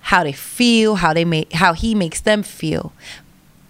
how 0.00 0.24
they 0.24 0.32
feel, 0.32 0.96
how 0.96 1.14
they 1.14 1.24
make, 1.24 1.52
how 1.52 1.72
he 1.72 1.94
makes 1.94 2.20
them 2.20 2.42
feel, 2.42 2.92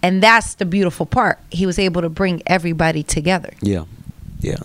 and 0.01 0.21
that's 0.21 0.55
the 0.55 0.65
beautiful 0.65 1.05
part. 1.05 1.39
He 1.49 1.65
was 1.65 1.79
able 1.79 2.01
to 2.01 2.09
bring 2.09 2.41
everybody 2.45 3.03
together. 3.03 3.53
Yeah, 3.61 3.83
yeah. 4.41 4.57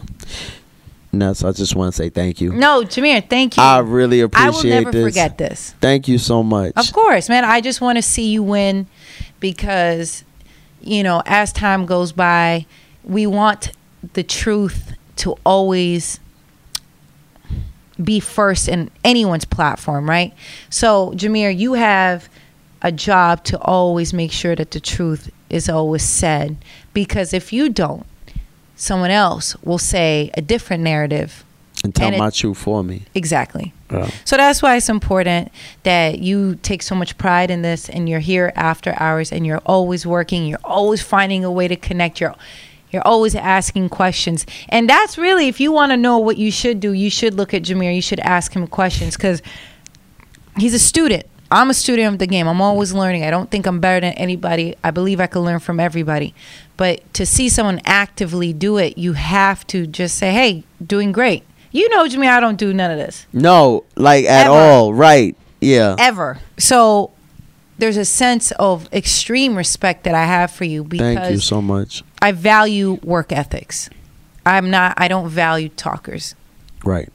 Nuts. 1.12 1.42
I 1.42 1.52
just 1.52 1.74
want 1.74 1.94
to 1.94 1.96
say 1.96 2.10
thank 2.10 2.40
you. 2.40 2.52
No, 2.52 2.82
Jameer, 2.82 3.28
thank 3.28 3.56
you. 3.56 3.62
I 3.62 3.78
really 3.78 4.20
appreciate 4.20 4.50
this. 4.50 4.56
I 4.56 4.68
will 4.68 4.70
never 4.70 4.92
this. 4.92 5.04
forget 5.04 5.38
this. 5.38 5.74
Thank 5.80 6.06
you 6.06 6.18
so 6.18 6.42
much. 6.42 6.72
Of 6.76 6.92
course, 6.92 7.28
man. 7.28 7.44
I 7.44 7.60
just 7.60 7.80
want 7.80 7.96
to 7.96 8.02
see 8.02 8.28
you 8.30 8.42
win 8.42 8.86
because, 9.40 10.24
you 10.82 11.02
know, 11.02 11.22
as 11.24 11.52
time 11.52 11.86
goes 11.86 12.12
by, 12.12 12.66
we 13.08 13.26
want 13.26 13.72
the 14.12 14.22
truth 14.22 14.92
to 15.16 15.34
always 15.44 16.20
be 18.02 18.20
first 18.20 18.68
in 18.68 18.90
anyone's 19.04 19.44
platform, 19.44 20.08
right? 20.08 20.32
So, 20.70 21.10
Jameer, 21.16 21.56
you 21.56 21.72
have 21.72 22.28
a 22.82 22.92
job 22.92 23.42
to 23.44 23.58
always 23.60 24.12
make 24.12 24.30
sure 24.30 24.54
that 24.54 24.70
the 24.70 24.78
truth 24.78 25.30
is 25.50 25.68
always 25.68 26.04
said 26.04 26.56
because 26.94 27.32
if 27.32 27.52
you 27.52 27.68
don't, 27.68 28.06
someone 28.76 29.10
else 29.10 29.56
will 29.64 29.78
say 29.78 30.30
a 30.34 30.40
different 30.42 30.84
narrative. 30.84 31.44
and 31.84 31.94
tell 31.94 32.06
and 32.06 32.16
it- 32.16 32.18
my 32.18 32.30
truth 32.30 32.58
for 32.58 32.84
me. 32.84 33.02
Exactly. 33.14 33.72
Yeah. 33.90 34.10
So 34.24 34.36
that's 34.36 34.60
why 34.62 34.76
it's 34.76 34.88
important 34.88 35.50
that 35.84 36.18
you 36.18 36.56
take 36.56 36.82
so 36.82 36.94
much 36.94 37.16
pride 37.18 37.50
in 37.50 37.62
this 37.62 37.88
and 37.88 38.08
you're 38.08 38.20
here 38.20 38.52
after 38.54 38.94
hours 39.00 39.32
and 39.32 39.46
you're 39.46 39.62
always 39.64 40.04
working, 40.06 40.46
you're 40.46 40.58
always 40.64 41.02
finding 41.02 41.44
a 41.44 41.50
way 41.50 41.66
to 41.68 41.76
connect. 41.76 42.20
You're 42.20 42.34
you're 42.90 43.06
always 43.06 43.34
asking 43.34 43.88
questions. 43.90 44.46
And 44.68 44.88
that's 44.88 45.18
really 45.18 45.48
if 45.48 45.60
you 45.60 45.72
want 45.72 45.92
to 45.92 45.96
know 45.96 46.18
what 46.18 46.36
you 46.38 46.50
should 46.50 46.80
do, 46.80 46.92
you 46.92 47.10
should 47.10 47.34
look 47.34 47.52
at 47.54 47.62
Jameer. 47.62 47.94
You 47.94 48.02
should 48.02 48.20
ask 48.20 48.54
him 48.54 48.66
questions 48.66 49.16
cuz 49.16 49.42
he's 50.56 50.74
a 50.74 50.78
student. 50.78 51.24
I'm 51.50 51.70
a 51.70 51.74
student 51.74 52.12
of 52.12 52.18
the 52.18 52.26
game. 52.26 52.46
I'm 52.46 52.60
always 52.60 52.92
learning. 52.92 53.24
I 53.24 53.30
don't 53.30 53.50
think 53.50 53.66
I'm 53.66 53.80
better 53.80 54.00
than 54.06 54.12
anybody. 54.14 54.74
I 54.84 54.90
believe 54.90 55.18
I 55.18 55.26
can 55.26 55.42
learn 55.42 55.60
from 55.60 55.80
everybody. 55.80 56.34
But 56.76 57.12
to 57.14 57.24
see 57.24 57.48
someone 57.48 57.80
actively 57.86 58.52
do 58.52 58.76
it, 58.76 58.98
you 58.98 59.14
have 59.14 59.66
to 59.68 59.86
just 59.86 60.18
say, 60.18 60.32
"Hey, 60.32 60.64
doing 60.84 61.10
great." 61.10 61.44
You 61.72 61.88
know, 61.88 62.04
Jameer, 62.06 62.30
I 62.30 62.40
don't 62.40 62.56
do 62.56 62.72
none 62.72 62.90
of 62.90 62.98
this 62.98 63.26
No, 63.32 63.84
like 63.96 64.24
at 64.24 64.46
Ever. 64.46 64.54
all. 64.54 64.94
Right. 64.94 65.36
Yeah. 65.60 65.96
ever. 65.98 66.38
So 66.56 67.10
there's 67.78 67.96
a 67.96 68.04
sense 68.04 68.50
of 68.52 68.88
extreme 68.92 69.56
respect 69.56 70.04
that 70.04 70.14
I 70.14 70.24
have 70.24 70.50
for 70.50 70.64
you 70.64 70.84
because 70.84 71.16
Thank 71.16 71.30
you 71.30 71.40
so 71.40 71.60
much. 71.62 72.02
I 72.20 72.32
value 72.32 72.98
work 73.02 73.32
ethics. 73.32 73.90
I'm 74.46 74.70
not 74.70 74.94
I 74.96 75.08
don't 75.08 75.28
value 75.28 75.68
talkers. 75.68 76.34
Right. 76.84 77.10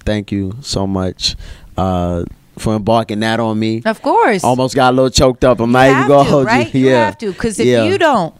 Thank 0.00 0.32
you 0.32 0.56
so 0.62 0.86
much 0.86 1.36
uh, 1.76 2.24
for 2.58 2.74
embarking 2.76 3.20
that 3.20 3.40
on 3.40 3.58
me. 3.58 3.82
Of 3.84 4.02
course. 4.02 4.42
Almost 4.42 4.74
got 4.74 4.92
a 4.92 4.96
little 4.96 5.10
choked 5.10 5.44
up. 5.44 5.60
I'm 5.60 5.68
you 5.70 5.72
not 5.72 5.84
even 5.86 5.96
have 5.96 6.08
gonna 6.08 6.28
hold 6.30 6.46
right? 6.46 6.72
you. 6.74 6.80
You 6.80 6.90
Yeah. 6.90 7.04
have 7.06 7.18
to 7.18 7.32
cuz 7.34 7.58
if 7.58 7.66
Yeah. 7.66 7.84
you 7.84 7.98
don't 7.98 8.34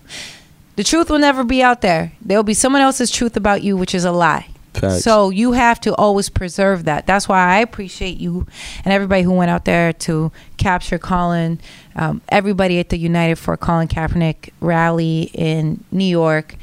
the 0.77 0.85
truth 0.85 1.11
will 1.11 1.18
never 1.18 1.44
be 1.44 1.62
out 1.62 1.81
there. 1.81 2.12
There'll 2.22 2.44
be 2.44 2.55
someone 2.55 2.83
else's 2.83 3.11
truth 3.11 3.37
about 3.37 3.62
you 3.62 3.77
which 3.77 3.94
is 3.94 4.05
a 4.05 4.12
lie. 4.12 4.46
Facts. 4.74 5.03
So 5.03 5.31
you 5.31 5.53
have 5.53 5.81
to 5.81 5.94
always 5.96 6.29
preserve 6.29 6.85
that. 6.85 7.07
That's 7.07 7.29
why 7.29 7.57
I 7.57 7.59
appreciate 7.59 8.18
you 8.18 8.46
and 8.85 8.92
everybody 8.94 9.22
who 9.22 9.33
went 9.33 9.51
out 9.51 9.64
there 9.64 9.92
to 9.94 10.31
capture 10.59 10.99
Colin. 10.99 11.61
Um, 11.97 12.21
everybody 12.29 12.79
at 12.79 12.90
the 12.90 12.99
United 12.99 13.37
for 13.37 13.57
Colin 13.57 13.88
Kaepernick 13.88 14.51
rally 14.61 15.31
in 15.35 15.83
New 15.90 16.05
York, 16.05 16.57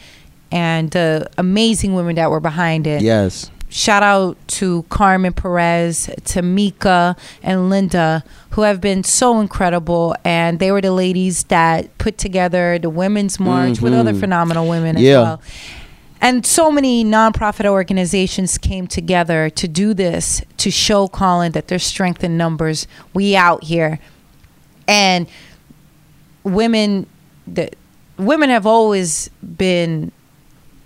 and 0.52 0.92
the 0.92 1.28
amazing 1.38 1.96
women 1.96 2.16
that 2.16 2.30
were 2.30 2.40
behind 2.40 2.86
it. 2.86 3.02
Yes. 3.02 3.50
Shout 3.68 4.04
out 4.04 4.38
to 4.48 4.84
Carmen 4.90 5.34
Perez, 5.34 6.10
to 6.26 6.42
Mika 6.42 7.16
and 7.44 7.70
Linda, 7.70 8.24
who 8.52 8.62
have 8.62 8.80
been 8.80 9.04
so 9.04 9.40
incredible. 9.42 10.16
And 10.24 10.60
they 10.60 10.72
were 10.72 10.80
the 10.82 10.94
ladies 10.94 11.46
that 11.46 11.98
put 11.98 12.18
together 12.18 12.78
the 12.80 12.90
Women's 12.92 13.38
March 13.40 13.82
with 13.82 13.92
Mhm. 13.92 14.00
other 14.00 14.14
phenomenal 14.14 14.70
women 14.70 14.96
as 14.96 15.04
well. 15.04 15.42
And 16.22 16.46
so 16.46 16.72
many 16.72 17.04
nonprofit 17.06 17.66
organizations 17.66 18.58
came 18.58 18.88
together 18.88 19.50
to 19.52 19.68
do 19.68 19.94
this 19.94 20.42
to 20.58 20.72
show 20.72 21.08
Colin 21.08 21.52
that 21.52 21.68
there's 21.68 21.84
strength 21.86 22.24
in 22.24 22.38
numbers. 22.38 22.88
We 23.14 23.36
out 23.36 23.64
here. 23.66 24.00
And 24.88 25.28
women 26.44 27.08
the 27.48 27.70
women 28.18 28.50
have 28.50 28.66
always 28.66 29.30
been 29.58 30.12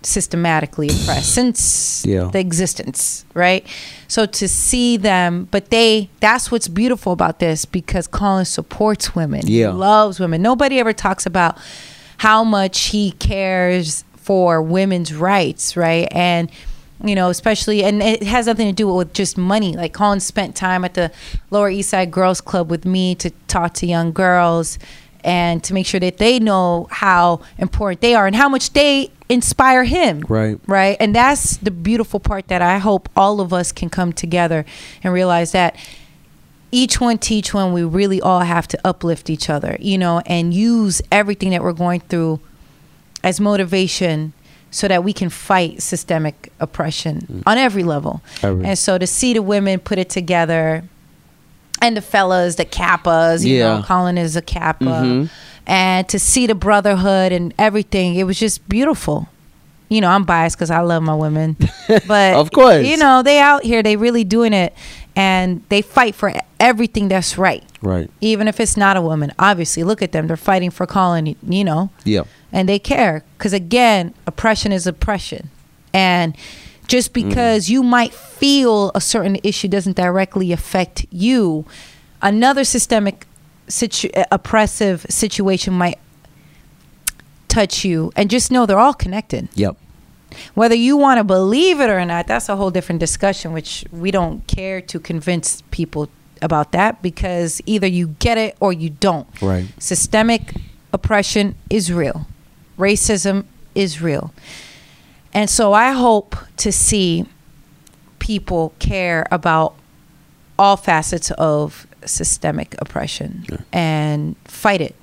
systematically 0.02 0.88
oppressed 0.88 1.34
since 1.34 2.06
Yeah. 2.06 2.30
the 2.32 2.40
existence, 2.40 3.26
right? 3.34 3.66
So 4.08 4.26
to 4.26 4.48
see 4.48 4.96
them, 4.98 5.48
but 5.52 5.70
they 5.70 6.10
that's 6.22 6.52
what's 6.52 6.68
beautiful 6.70 7.12
about 7.12 7.40
this 7.40 7.66
because 7.66 8.08
Colin 8.08 8.46
supports 8.46 9.14
women. 9.16 9.46
He 9.46 9.60
Yeah. 9.62 9.72
loves 9.72 10.20
women. 10.20 10.42
Nobody 10.42 10.80
ever 10.80 10.94
talks 10.94 11.26
about 11.26 11.58
how 12.18 12.44
much 12.44 12.88
he 12.88 13.12
cares 13.12 14.04
for 14.30 14.62
women's 14.62 15.12
rights, 15.12 15.76
right? 15.76 16.08
And 16.12 16.52
you 17.04 17.16
know, 17.16 17.32
especially, 17.32 17.84
and 17.84 18.00
it 18.00 18.22
has 18.22 18.46
nothing 18.46 18.68
to 18.68 18.74
do 18.74 18.94
with 18.94 19.12
just 19.12 19.40
money. 19.40 19.76
Like 19.76 19.92
Colin 19.92 20.20
spent 20.20 20.56
time 20.56 20.86
at 20.86 20.94
the 20.94 21.12
Lower 21.50 21.68
East 21.68 21.90
Side 21.90 22.12
Girls 22.12 22.40
Club 22.40 22.70
with 22.70 22.86
me 22.86 23.16
to 23.16 23.32
talk 23.48 23.74
to 23.76 23.88
young 23.88 24.12
girls 24.12 24.78
and 25.24 25.64
to 25.64 25.74
make 25.74 25.88
sure 25.88 26.00
that 26.02 26.20
they 26.20 26.38
know 26.38 26.88
how 26.92 27.42
important 27.58 28.02
they 28.02 28.14
are 28.14 28.28
and 28.28 28.36
how 28.36 28.48
much 28.48 28.74
they 28.74 29.10
inspire 29.30 29.84
him. 29.84 30.24
Right. 30.30 30.60
Right. 30.68 30.96
And 31.00 31.16
that's 31.16 31.58
the 31.58 31.72
beautiful 31.72 32.20
part 32.20 32.50
that 32.50 32.62
I 32.62 32.78
hope 32.78 33.10
all 33.16 33.42
of 33.42 33.52
us 33.52 33.72
can 33.72 33.90
come 33.90 34.14
together 34.14 34.64
and 35.02 35.12
realize 35.12 35.54
that 35.54 35.76
each 36.72 37.02
one 37.02 37.18
teach 37.18 37.52
one 37.52 37.74
we 37.74 37.84
really 37.84 38.22
all 38.22 38.42
have 38.42 38.68
to 38.68 38.80
uplift 38.86 39.28
each 39.28 39.50
other 39.50 39.76
you 39.80 39.98
know 39.98 40.22
and 40.28 40.54
use 40.54 41.02
everything 41.12 41.50
that 41.50 41.64
we're 41.64 41.74
going 41.74 42.00
through 42.00 42.40
as 43.24 43.40
motivation 43.40 44.34
so 44.72 44.88
that 44.88 45.04
we 45.04 45.12
can 45.14 45.30
fight 45.30 45.82
systemic 45.82 46.52
oppression 46.60 47.44
on 47.48 47.58
every 47.58 47.84
level 47.84 48.22
Every- 48.44 48.66
and 48.66 48.78
so 48.78 48.98
to 48.98 49.08
see 49.08 49.34
the 49.34 49.42
women 49.42 49.80
put 49.80 49.98
it 49.98 50.10
together 50.10 50.84
and 51.82 51.98
the 51.98 52.02
fellas 52.02 52.56
the 52.56 52.66
kappas 52.66 53.46
you 53.46 53.56
Yeah. 53.58 53.78
know 53.78 53.84
colin 53.84 54.18
is 54.18 54.36
a 54.36 54.42
kappa 54.42 54.86
Mhm. 54.86 55.30
and 55.66 56.08
to 56.10 56.20
see 56.20 56.46
the 56.48 56.56
brotherhood 56.56 57.32
and 57.32 57.54
everything 57.58 58.16
it 58.16 58.26
was 58.26 58.38
just 58.40 58.68
beautiful 58.70 59.28
you 59.90 60.02
know 60.02 60.10
i'm 60.10 60.24
biased 60.24 60.56
because 60.56 60.70
i 60.70 60.80
love 60.82 61.02
my 61.02 61.16
women 61.16 61.58
but 62.08 62.36
Of 62.36 62.52
course. 62.52 62.86
you 62.86 62.96
know 62.98 63.24
they 63.24 63.40
out 63.40 63.64
here 63.64 63.82
they 63.82 63.96
really 63.96 64.24
doing 64.24 64.54
it 64.54 64.74
and 65.16 65.64
they 65.70 65.82
fight 65.82 66.16
for 66.16 66.34
everything 66.60 67.08
that's 67.08 67.38
right. 67.38 67.64
Right. 67.82 68.10
even 68.20 68.48
if 68.48 68.60
it's 68.60 68.76
not 68.76 68.98
a 68.98 69.02
woman. 69.02 69.32
Obviously 69.40 69.84
look 69.84 70.02
at 70.02 70.12
them. 70.12 70.28
They're 70.28 70.36
fighting 70.38 70.70
for 70.70 70.86
colin 70.86 71.36
you 71.48 71.64
know? 71.64 71.90
Yeah. 72.04 72.24
and 72.52 72.68
they 72.68 72.80
care. 72.80 73.24
Because 73.38 73.54
again 73.54 74.14
oppression 74.28 74.72
is 74.72 74.86
oppression. 74.88 75.50
And 75.94 76.36
just 76.88 77.14
because 77.14 77.70
you 77.70 77.84
might 77.84 78.14
feel 78.14 78.92
a 78.96 79.02
certain 79.02 79.38
issue 79.44 79.68
doesn't 79.68 79.96
directly 79.96 80.52
affect 80.52 81.06
you. 81.12 81.66
Another 82.22 82.64
systemic 82.64 83.26
situ- 83.68 84.10
uh, 84.16 84.26
oppressive 84.32 85.06
situation 85.10 85.74
might 85.74 86.00
touch 87.48 87.86
you. 87.86 88.12
And 88.16 88.30
just 88.30 88.52
know 88.52 88.66
they're 88.66 88.80
all 88.80 88.94
connected. 88.94 89.50
Yep. 89.56 89.78
Whether 90.54 90.76
you 90.76 90.96
want 90.98 91.18
to 91.18 91.24
believe 91.24 91.80
it 91.80 91.90
or 91.90 92.04
not 92.06 92.28
that's 92.28 92.50
a 92.50 92.56
whole 92.56 92.72
different 92.72 93.00
discussion 93.00 93.52
which 93.54 93.86
we 93.92 94.12
don't 94.12 94.46
care 94.48 94.80
to 94.82 95.00
convince 95.00 95.62
people 95.72 96.10
about 96.42 96.72
that 96.72 97.02
because 97.02 97.62
either 97.66 97.88
you 97.88 98.08
get 98.20 98.38
it 98.38 98.56
or 98.60 98.72
you 98.72 98.90
don't 98.90 99.28
Right. 99.42 99.68
systemic 99.78 100.54
oppression 100.94 101.56
is 101.70 101.92
real 101.92 102.28
Racism 102.78 103.44
is 103.76 104.02
real. 104.02 104.34
And 105.34 105.50
so 105.50 105.74
I 105.74 105.92
hope 105.92 106.36
to 106.58 106.72
see 106.72 107.26
people 108.20 108.74
care 108.80 109.28
about 109.32 109.76
all 110.58 110.78
facets 110.78 111.30
of 111.32 111.86
systemic 112.06 112.76
oppression 112.80 113.46
Yeah. 113.50 113.58
and 113.74 114.36
fight 114.46 114.82
it 114.82 114.96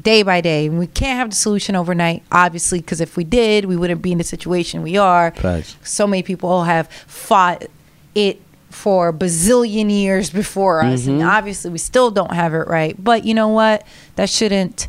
day 0.00 0.22
by 0.22 0.40
day. 0.40 0.66
And 0.66 0.78
We 0.78 0.86
can't 0.86 1.18
have 1.18 1.30
the 1.30 1.36
solution 1.36 1.74
overnight, 1.76 2.22
obviously, 2.30 2.80
because 2.80 3.00
if 3.00 3.16
we 3.16 3.24
did, 3.24 3.64
we 3.64 3.76
wouldn't 3.76 4.02
be 4.02 4.12
in 4.12 4.18
the 4.18 4.24
situation 4.24 4.82
we 4.82 4.96
are. 4.96 5.30
Facts. 5.32 5.76
So 5.82 6.06
many 6.06 6.22
people 6.22 6.64
have 6.64 6.88
fought 7.06 7.64
it 8.14 8.40
for 8.70 9.08
a 9.08 9.12
bazillion 9.12 9.90
years 9.90 10.28
before 10.28 10.82
us, 10.82 11.06
and 11.06 11.20
Mhm. 11.22 11.28
obviously, 11.28 11.70
we 11.70 11.78
still 11.78 12.10
don't 12.10 12.32
have 12.34 12.52
it 12.52 12.66
right. 12.68 12.94
But 13.02 13.24
you 13.24 13.32
know 13.32 13.48
what? 13.48 13.84
That 14.16 14.28
shouldn't 14.28 14.86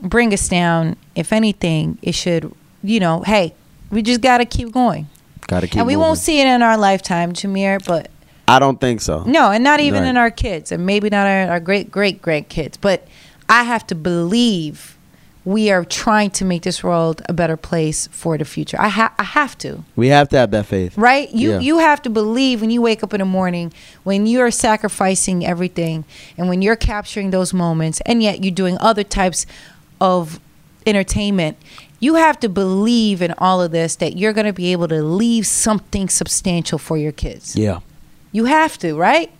bring 0.00 0.32
us 0.32 0.48
down. 0.48 0.96
If 1.14 1.32
anything, 1.32 1.98
it 2.02 2.14
should, 2.14 2.52
you 2.82 2.98
know, 3.00 3.20
hey, 3.20 3.54
we 3.90 4.02
just 4.02 4.20
got 4.20 4.38
to 4.38 4.44
keep 4.44 4.72
going. 4.72 5.06
Got 5.46 5.60
to 5.60 5.66
keep. 5.68 5.76
and 5.76 5.86
we 5.86 5.94
moving. 5.94 6.06
won't 6.08 6.18
see 6.18 6.40
it 6.40 6.46
in 6.46 6.62
our 6.62 6.76
lifetime, 6.76 7.32
Jameer, 7.32 7.84
but 7.86 8.08
I 8.48 8.58
don't 8.58 8.80
think 8.80 9.00
so. 9.02 9.22
no, 9.24 9.50
and 9.50 9.62
not 9.62 9.78
even 9.80 10.02
Right. 10.02 10.08
in 10.08 10.16
our 10.16 10.30
kids, 10.30 10.72
and 10.72 10.84
maybe 10.84 11.10
not 11.10 11.26
our, 11.26 11.50
our 11.52 11.60
great 11.60 11.90
great 11.92 12.20
grandkids. 12.22 12.74
But 12.80 13.06
I 13.48 13.62
have 13.64 13.86
to 13.88 13.94
believe 13.94 14.96
we 15.44 15.70
are 15.70 15.84
trying 15.84 16.30
to 16.30 16.44
make 16.44 16.62
this 16.62 16.82
world 16.82 17.20
a 17.28 17.32
better 17.34 17.56
place 17.56 18.06
for 18.10 18.38
the 18.38 18.46
future. 18.46 18.78
I 18.80 18.88
ha- 18.88 19.12
I 19.18 19.24
have 19.24 19.58
to, 19.58 19.84
We 19.94 20.08
have 20.08 20.30
to 20.30 20.38
have 20.38 20.50
that 20.52 20.64
faith. 20.64 20.96
right? 20.96 21.30
You 21.30 21.50
Yeah. 21.52 21.58
you 21.60 21.78
have 21.78 22.00
to 22.02 22.10
believe 22.10 22.62
when 22.62 22.70
you 22.70 22.80
wake 22.80 23.02
up 23.02 23.12
in 23.12 23.18
the 23.20 23.26
morning, 23.26 23.70
when 24.04 24.26
you're 24.26 24.50
sacrificing 24.50 25.44
everything, 25.44 26.04
and 26.38 26.48
when 26.48 26.62
you're 26.62 26.76
capturing 26.76 27.30
those 27.30 27.52
moments, 27.52 28.00
and 28.06 28.22
yet 28.22 28.42
you're 28.42 28.54
doing 28.54 28.78
other 28.80 29.04
types 29.04 29.44
of 30.00 30.40
entertainment. 30.86 31.56
You 32.00 32.16
have 32.16 32.38
to 32.40 32.48
believe 32.48 33.22
in 33.22 33.32
all 33.38 33.62
of 33.62 33.70
this 33.70 33.96
that 33.96 34.16
you're 34.16 34.32
going 34.34 34.46
to 34.46 34.52
be 34.52 34.72
able 34.72 34.88
to 34.88 35.02
leave 35.02 35.46
something 35.46 36.08
substantial 36.10 36.78
for 36.78 36.96
your 36.98 37.12
kids. 37.12 37.56
Yeah. 37.56 37.78
You 38.32 38.44
have 38.46 38.76
to, 38.78 38.94
right? 38.94 39.30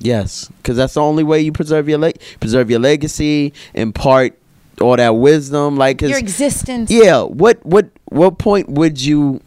Yes, 0.00 0.50
because 0.58 0.76
that's 0.76 0.94
the 0.94 1.02
only 1.02 1.22
way 1.24 1.40
you 1.40 1.52
preserve 1.52 1.88
your 1.88 1.98
leg, 1.98 2.20
preserve 2.40 2.70
your 2.70 2.80
legacy, 2.80 3.52
impart 3.74 4.36
all 4.80 4.96
that 4.96 5.10
wisdom. 5.16 5.76
like 5.76 6.00
Your 6.00 6.18
existence. 6.18 6.90
yeah. 6.90 7.22
What 7.22 7.64
what 7.66 7.90
what 8.06 8.38
point 8.38 8.68
would 8.70 9.00
you 9.00 9.40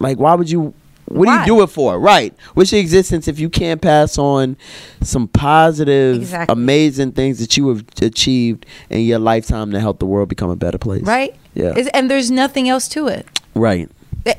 like? 0.00 0.18
Why 0.18 0.34
would 0.34 0.50
you? 0.50 0.72
What 1.06 1.26
Why? 1.26 1.44
do 1.46 1.52
you 1.52 1.58
do 1.58 1.62
it 1.62 1.68
for? 1.68 1.98
Right. 1.98 2.34
What's 2.52 2.70
your 2.70 2.82
existence 2.82 3.28
if 3.28 3.38
you 3.38 3.48
can't 3.48 3.80
pass 3.80 4.18
on 4.18 4.58
some 5.00 5.26
positive, 5.28 6.16
Exactly. 6.16 6.52
amazing 6.52 7.12
things 7.12 7.38
that 7.38 7.56
you 7.56 7.68
have 7.68 7.82
achieved 8.02 8.66
in 8.90 9.00
your 9.00 9.18
lifetime 9.18 9.70
to 9.72 9.80
help 9.80 10.00
the 10.00 10.06
world 10.06 10.28
become 10.28 10.50
a 10.50 10.56
better 10.56 10.76
place? 10.76 11.02
right? 11.04 11.34
Yeah. 11.54 11.74
Is- 11.76 11.88
and 11.88 12.10
there's 12.10 12.30
nothing 12.30 12.68
else 12.68 12.88
to 12.88 13.06
it. 13.08 13.26
Right. 13.54 13.90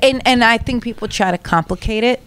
And 0.02 0.22
and 0.24 0.44
I 0.44 0.58
think 0.58 0.84
people 0.84 1.08
try 1.08 1.32
to 1.32 1.38
complicate 1.38 2.04
it. 2.04 2.22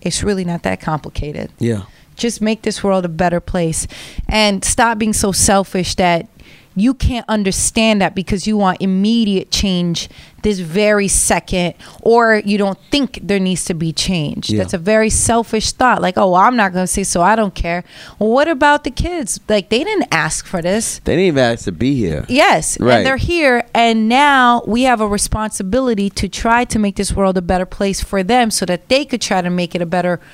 It's 0.00 0.22
really 0.22 0.44
not 0.44 0.62
that 0.62 0.80
complicated. 0.80 1.50
Yeah. 1.58 1.82
Just 2.18 2.40
make 2.42 2.62
this 2.62 2.82
world 2.84 3.04
a 3.04 3.08
better 3.08 3.40
place 3.40 3.86
and 4.28 4.64
stop 4.64 4.98
being 4.98 5.12
so 5.14 5.32
selfish 5.32 5.94
that 5.94 6.28
you 6.76 6.94
can't 6.94 7.28
understand 7.28 8.00
that 8.00 8.14
because 8.14 8.46
you 8.46 8.56
want 8.56 8.80
immediate 8.80 9.50
change 9.50 10.08
this 10.42 10.60
very 10.60 11.08
second 11.08 11.74
or 12.02 12.36
you 12.44 12.56
don't 12.56 12.78
think 12.92 13.18
there 13.20 13.40
needs 13.40 13.64
to 13.64 13.74
be 13.74 13.92
change. 13.92 14.48
Yeah. 14.50 14.58
That's 14.58 14.74
a 14.74 14.78
very 14.78 15.10
selfish 15.10 15.72
thought. 15.72 16.00
Like, 16.00 16.16
oh, 16.16 16.30
well, 16.30 16.36
I'm 16.36 16.54
not 16.54 16.72
going 16.72 16.84
to 16.84 16.86
say 16.86 17.02
so 17.02 17.20
I 17.20 17.34
don't 17.34 17.52
care. 17.54 17.82
Well, 18.20 18.30
what 18.30 18.46
about 18.46 18.84
the 18.84 18.92
kids? 18.92 19.40
Like 19.48 19.70
they 19.70 19.82
didn't 19.82 20.06
ask 20.12 20.46
for 20.46 20.62
this. 20.62 21.00
They 21.00 21.14
didn't 21.14 21.26
even 21.26 21.42
ask 21.44 21.64
to 21.64 21.72
be 21.72 21.96
here. 21.96 22.24
Yes, 22.28 22.78
Right. 22.78 22.98
and 22.98 23.06
they're 23.06 23.16
here, 23.16 23.66
and 23.74 24.08
now 24.08 24.62
we 24.64 24.82
have 24.82 25.00
a 25.00 25.08
responsibility 25.08 26.08
to 26.10 26.28
try 26.28 26.64
to 26.66 26.78
make 26.78 26.94
this 26.94 27.12
world 27.12 27.36
a 27.36 27.42
better 27.42 27.66
place 27.66 28.00
for 28.00 28.22
them, 28.22 28.52
so 28.52 28.64
that 28.66 28.88
they 28.88 29.04
could 29.04 29.20
try 29.20 29.42
to 29.42 29.50
make 29.50 29.74
it 29.74 29.82
a 29.82 29.86
better 29.86 30.18
place 30.18 30.28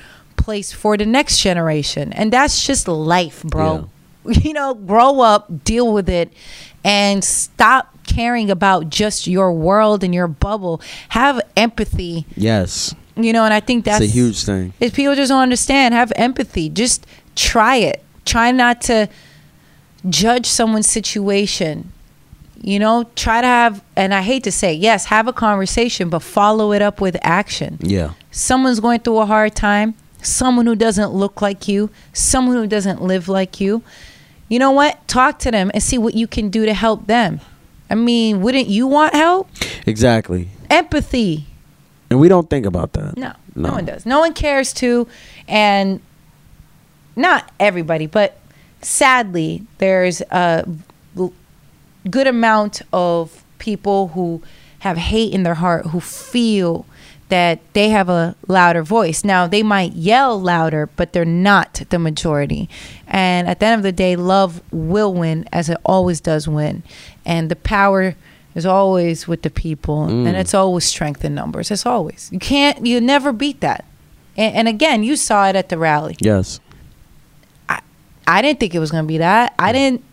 for 0.71 0.97
the 0.97 1.05
next 1.05 1.39
generation. 1.41 2.13
And 2.13 2.31
that's 2.31 2.65
just 2.65 2.87
life, 2.87 3.43
bro. 3.43 3.89
You 4.27 4.53
know, 4.53 4.73
grow 4.73 5.19
up, 5.21 5.63
deal 5.63 5.93
with 5.93 6.09
it, 6.09 6.33
and 6.83 7.23
stop 7.23 7.95
caring 8.07 8.49
about 8.49 8.89
just 8.89 9.27
your 9.27 9.53
world 9.53 10.03
and 10.03 10.15
your 10.15 10.27
bubble. 10.27 10.81
Have 11.09 11.39
empathy, 11.55 12.25
Yes. 12.35 12.95
you 13.15 13.31
know. 13.33 13.43
And 13.45 13.53
I 13.53 13.59
think 13.59 13.85
that's 13.85 14.03
It's 14.03 14.11
a 14.11 14.15
huge 14.15 14.43
thing. 14.43 14.73
is 14.79 14.91
people 14.93 15.13
just 15.13 15.29
don't 15.29 15.43
understand. 15.43 15.93
Have 15.93 16.11
empathy. 16.15 16.69
Just 16.69 17.05
try 17.35 17.75
it. 17.75 18.03
Try 18.25 18.49
not 18.51 18.81
to 18.89 19.09
judge 20.09 20.47
someone's 20.47 20.89
situation. 20.89 21.91
You 22.61 22.79
know, 22.79 23.07
try 23.15 23.41
to 23.41 23.47
have, 23.47 23.83
and 23.95 24.11
I 24.11 24.23
hate 24.23 24.43
to 24.45 24.51
say, 24.51 24.73
yes, 24.73 25.05
have 25.05 25.27
a 25.27 25.33
conversation, 25.33 26.09
but 26.09 26.23
follow 26.23 26.71
it 26.71 26.81
up 26.81 26.99
with 26.99 27.15
action. 27.21 27.77
Yeah. 27.79 28.13
Someone's 28.31 28.79
going 28.79 29.01
through 29.01 29.19
a 29.19 29.25
hard 29.27 29.53
time, 29.55 29.93
someone 30.25 30.65
who 30.65 30.75
doesn't 30.75 31.11
look 31.11 31.41
like 31.41 31.67
you, 31.67 31.89
someone 32.13 32.55
who 32.55 32.67
doesn't 32.67 33.01
live 33.01 33.27
like 33.29 33.59
you. 33.61 33.81
You 34.49 34.59
know 34.59 34.71
what? 34.71 35.07
Talk 35.07 35.39
to 35.39 35.51
them 35.51 35.71
and 35.73 35.81
see 35.81 35.97
what 35.97 36.13
you 36.13 36.27
can 36.27 36.49
do 36.49 36.65
to 36.65 36.73
help 36.73 37.07
them. 37.07 37.39
I 37.89 37.95
mean, 37.95 38.41
wouldn't 38.41 38.67
you 38.67 38.87
want 38.87 39.13
help? 39.13 39.49
Exactly. 39.85 40.49
Empathy. 40.69 41.45
And 42.09 42.19
we 42.19 42.27
don't 42.29 42.49
think 42.49 42.65
about 42.65 42.93
that. 42.93 43.17
No, 43.17 43.33
no, 43.55 43.69
No. 43.69 43.71
one 43.75 43.85
does. 43.85 44.05
No 44.05 44.19
one 44.19 44.33
cares 44.33 44.73
to, 44.73 45.07
and 45.47 45.99
not 47.15 47.51
everybody, 47.59 48.05
but 48.07 48.37
sadly, 48.81 49.63
there's 49.79 50.21
a 50.21 50.67
good 52.09 52.27
amount 52.27 52.81
of 52.93 53.43
people 53.57 54.09
who 54.09 54.41
have 54.79 54.97
hate 54.97 55.33
in 55.33 55.41
their 55.43 55.55
heart 55.55 55.87
who 55.87 55.99
feel 55.99 56.85
that 57.29 57.59
they 57.73 57.89
have 57.89 58.07
a 58.07 58.35
louder 58.47 58.83
voice. 58.83 59.23
Now, 59.23 59.47
they 59.47 59.63
might 59.63 59.93
yell 59.93 60.39
louder, 60.39 60.87
but 60.95 61.11
they're 61.13 61.25
not 61.25 61.81
the 61.89 61.97
majority. 61.97 62.69
And 63.07 63.47
at 63.47 63.59
the 63.59 63.65
end 63.65 63.79
of 63.79 63.83
the 63.83 63.91
day, 63.91 64.15
love 64.15 64.61
will 64.71 65.13
win 65.13 65.47
as 65.51 65.69
it 65.69 65.77
always 65.83 66.19
does 66.21 66.47
win. 66.47 66.83
And 67.25 67.49
the 67.49 67.55
power 67.55 68.15
is 68.53 68.65
always 68.65 69.27
with 69.27 69.41
the 69.41 69.49
people, 69.49 70.05
Mm. 70.07 70.27
and 70.27 70.37
it's 70.37 70.53
always 70.53 70.85
strength 70.85 71.25
in 71.25 71.33
numbers. 71.35 71.71
It's 71.71 71.85
always. 71.85 72.29
You 72.31 72.39
can't, 72.39 72.85
you 72.85 73.01
never 73.01 73.33
beat 73.33 73.59
that. 73.61 73.85
And, 74.37 74.55
and 74.55 74.67
again, 74.67 75.03
you 75.03 75.15
saw 75.15 75.47
it 75.49 75.55
at 75.55 75.69
the 75.69 75.77
rally. 75.77 76.15
Yes. 76.19 76.59
I 78.27 78.41
didn't 78.41 78.59
think 78.59 78.73
it 78.73 78.79
was 78.79 78.89
going 78.91 79.03
to 79.03 79.07
be 79.07 79.19
that. 79.19 79.53
I 79.59 79.71
didn't. 79.71 80.03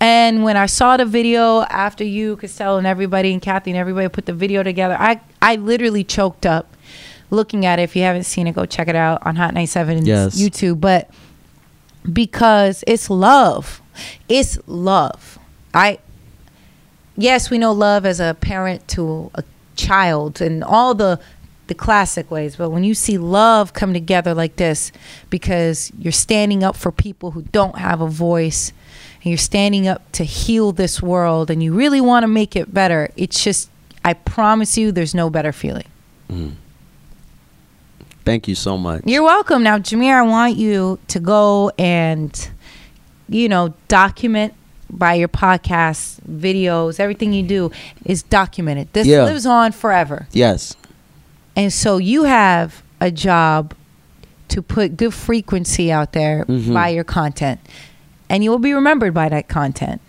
And 0.00 0.44
when 0.44 0.56
I 0.56 0.66
saw 0.66 0.96
the 0.96 1.04
video 1.06 1.62
after 1.62 2.04
you, 2.04 2.36
Costello, 2.36 2.78
and 2.78 2.86
everybody, 2.86 3.32
and 3.32 3.40
Kathy, 3.40 3.70
and 3.70 3.78
everybody 3.78 4.08
put 4.08 4.26
the 4.26 4.32
video 4.32 4.62
together, 4.62 4.96
I 4.98 5.20
I 5.40 5.56
literally 5.56 6.04
choked 6.04 6.44
up 6.46 6.76
looking 7.30 7.64
at 7.66 7.78
it. 7.78 7.82
If 7.84 7.96
you 7.96 8.02
haven't 8.02 8.24
seen 8.24 8.46
it, 8.46 8.54
go 8.54 8.66
check 8.66 8.88
it 8.88 8.96
out 8.96 9.24
on 9.26 9.36
Hot 9.36 9.54
97 9.54 10.04
Yes. 10.06 10.40
YouTube. 10.40 10.80
But 10.80 11.10
because 12.12 12.84
it's 12.86 13.10
love, 13.10 13.80
it's 14.28 14.58
love. 14.66 15.38
I 15.72 15.98
yes, 17.16 17.50
we 17.50 17.58
know 17.58 17.72
love 17.72 18.04
as 18.06 18.20
a 18.20 18.36
parent 18.40 18.86
to 18.88 19.30
a 19.34 19.44
child 19.76 20.40
and 20.40 20.62
all 20.62 20.94
the 20.94 21.18
the 21.68 21.74
classic 21.74 22.30
ways, 22.30 22.54
but 22.54 22.70
when 22.70 22.84
you 22.84 22.94
see 22.94 23.18
love 23.18 23.72
come 23.72 23.92
together 23.92 24.32
like 24.34 24.54
this 24.54 24.92
because 25.30 25.90
you're 25.98 26.12
standing 26.12 26.62
up 26.62 26.76
for 26.76 26.92
people 26.92 27.32
who 27.32 27.42
don't 27.42 27.76
have 27.78 28.00
a 28.00 28.06
voice 28.06 28.72
and 29.26 29.32
you're 29.32 29.38
standing 29.38 29.88
up 29.88 30.12
to 30.12 30.22
heal 30.22 30.70
this 30.70 31.02
world 31.02 31.50
and 31.50 31.60
you 31.60 31.74
really 31.74 32.00
want 32.00 32.22
to 32.22 32.28
make 32.28 32.54
it 32.54 32.72
better, 32.72 33.10
it's 33.16 33.42
just 33.42 33.68
I 34.04 34.12
promise 34.14 34.78
you 34.78 34.92
there's 34.92 35.16
no 35.16 35.28
better 35.30 35.50
feeling. 35.50 35.82
Thank 38.24 38.46
you 38.46 38.54
so 38.54 38.78
much. 38.78 39.02
You're 39.04 39.24
welcome. 39.24 39.64
Now, 39.64 39.78
Jameer, 39.78 40.14
I 40.14 40.22
want 40.22 40.56
you 40.56 41.00
to 41.08 41.18
go 41.18 41.72
and, 41.76 42.48
you 43.28 43.48
know, 43.48 43.74
document 43.88 44.54
by 44.90 45.14
your 45.14 45.26
podcasts, 45.26 46.20
videos, 46.20 47.00
everything 47.00 47.32
you 47.32 47.42
do 47.42 47.72
is 48.04 48.22
documented. 48.22 48.92
This 48.92 49.08
Yeah. 49.08 49.24
lives 49.24 49.44
on 49.44 49.72
forever. 49.72 50.28
yes. 50.32 50.76
And 51.56 51.72
so 51.72 51.96
you 51.96 52.24
have 52.24 52.82
a 53.00 53.10
job 53.10 53.74
to 54.48 54.62
put 54.62 54.96
good 54.96 55.14
frequency 55.14 55.90
out 55.90 56.12
there 56.12 56.44
Mhm. 56.44 56.72
by 56.74 56.90
your 56.90 57.02
content. 57.02 57.58
And 58.28 58.42
you 58.42 58.50
will 58.50 58.58
be 58.58 58.72
remembered 58.72 59.14
by 59.14 59.28
that 59.28 59.48
content. 59.48 60.00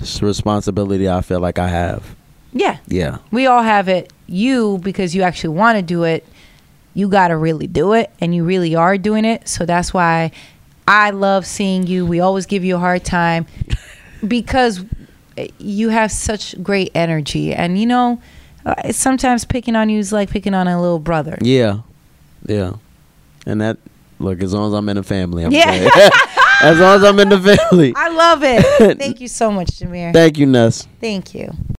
It's 0.00 0.20
a 0.20 0.26
responsibility 0.26 1.08
I 1.08 1.20
feel 1.20 1.40
like 1.40 1.58
I 1.58 1.68
have. 1.68 2.14
Yeah. 2.52 2.78
Yeah. 2.86 3.18
We 3.30 3.46
all 3.46 3.62
have 3.62 3.88
it. 3.88 4.12
You, 4.26 4.78
because 4.82 5.14
you 5.14 5.22
actually 5.22 5.56
want 5.56 5.76
to 5.76 5.82
do 5.82 6.04
it, 6.04 6.26
you 6.94 7.08
got 7.08 7.28
to 7.28 7.36
really 7.36 7.66
do 7.66 7.92
it. 7.92 8.10
And 8.20 8.34
you 8.34 8.44
really 8.44 8.74
are 8.74 8.98
doing 8.98 9.24
it. 9.24 9.48
So 9.48 9.64
that's 9.66 9.94
why 9.94 10.30
I 10.86 11.10
love 11.10 11.46
seeing 11.46 11.86
you. 11.86 12.06
We 12.06 12.20
always 12.20 12.46
give 12.46 12.64
you 12.64 12.76
a 12.76 12.78
hard 12.78 13.04
time 13.04 13.46
because 14.26 14.84
eh, 15.36 15.48
you 15.58 15.88
have 15.88 16.12
such 16.12 16.60
great 16.62 16.90
energy. 16.94 17.54
And, 17.54 17.78
you 17.78 17.86
know, 17.86 18.20
sometimes 18.90 19.44
picking 19.44 19.76
on 19.76 19.88
you 19.88 19.98
is 19.98 20.12
like 20.12 20.30
picking 20.30 20.54
on 20.54 20.68
a 20.68 20.80
little 20.80 20.98
brother. 20.98 21.38
Yeah. 21.40 21.80
Yeah. 22.46 22.74
And 23.46 23.60
that 23.60 23.78
look, 24.18 24.42
as 24.42 24.54
long 24.54 24.68
as 24.68 24.74
I'm 24.74 24.88
in 24.88 24.96
a 24.96 25.02
family, 25.02 25.44
I'm 25.44 25.52
Yeah. 25.52 25.88
as 26.62 26.78
long 26.78 26.96
as 26.96 27.04
I'm 27.04 27.18
in 27.20 27.28
the 27.28 27.40
family. 27.40 27.92
I 27.96 28.08
love 28.08 28.42
it. 28.42 28.98
Thank 28.98 29.20
you 29.20 29.28
so 29.28 29.50
much, 29.50 29.68
Jameer. 29.68 30.12
Thank 30.12 30.38
you, 30.38 30.46
Ness. 30.46 30.86
Thank 31.00 31.34
you. 31.34 31.52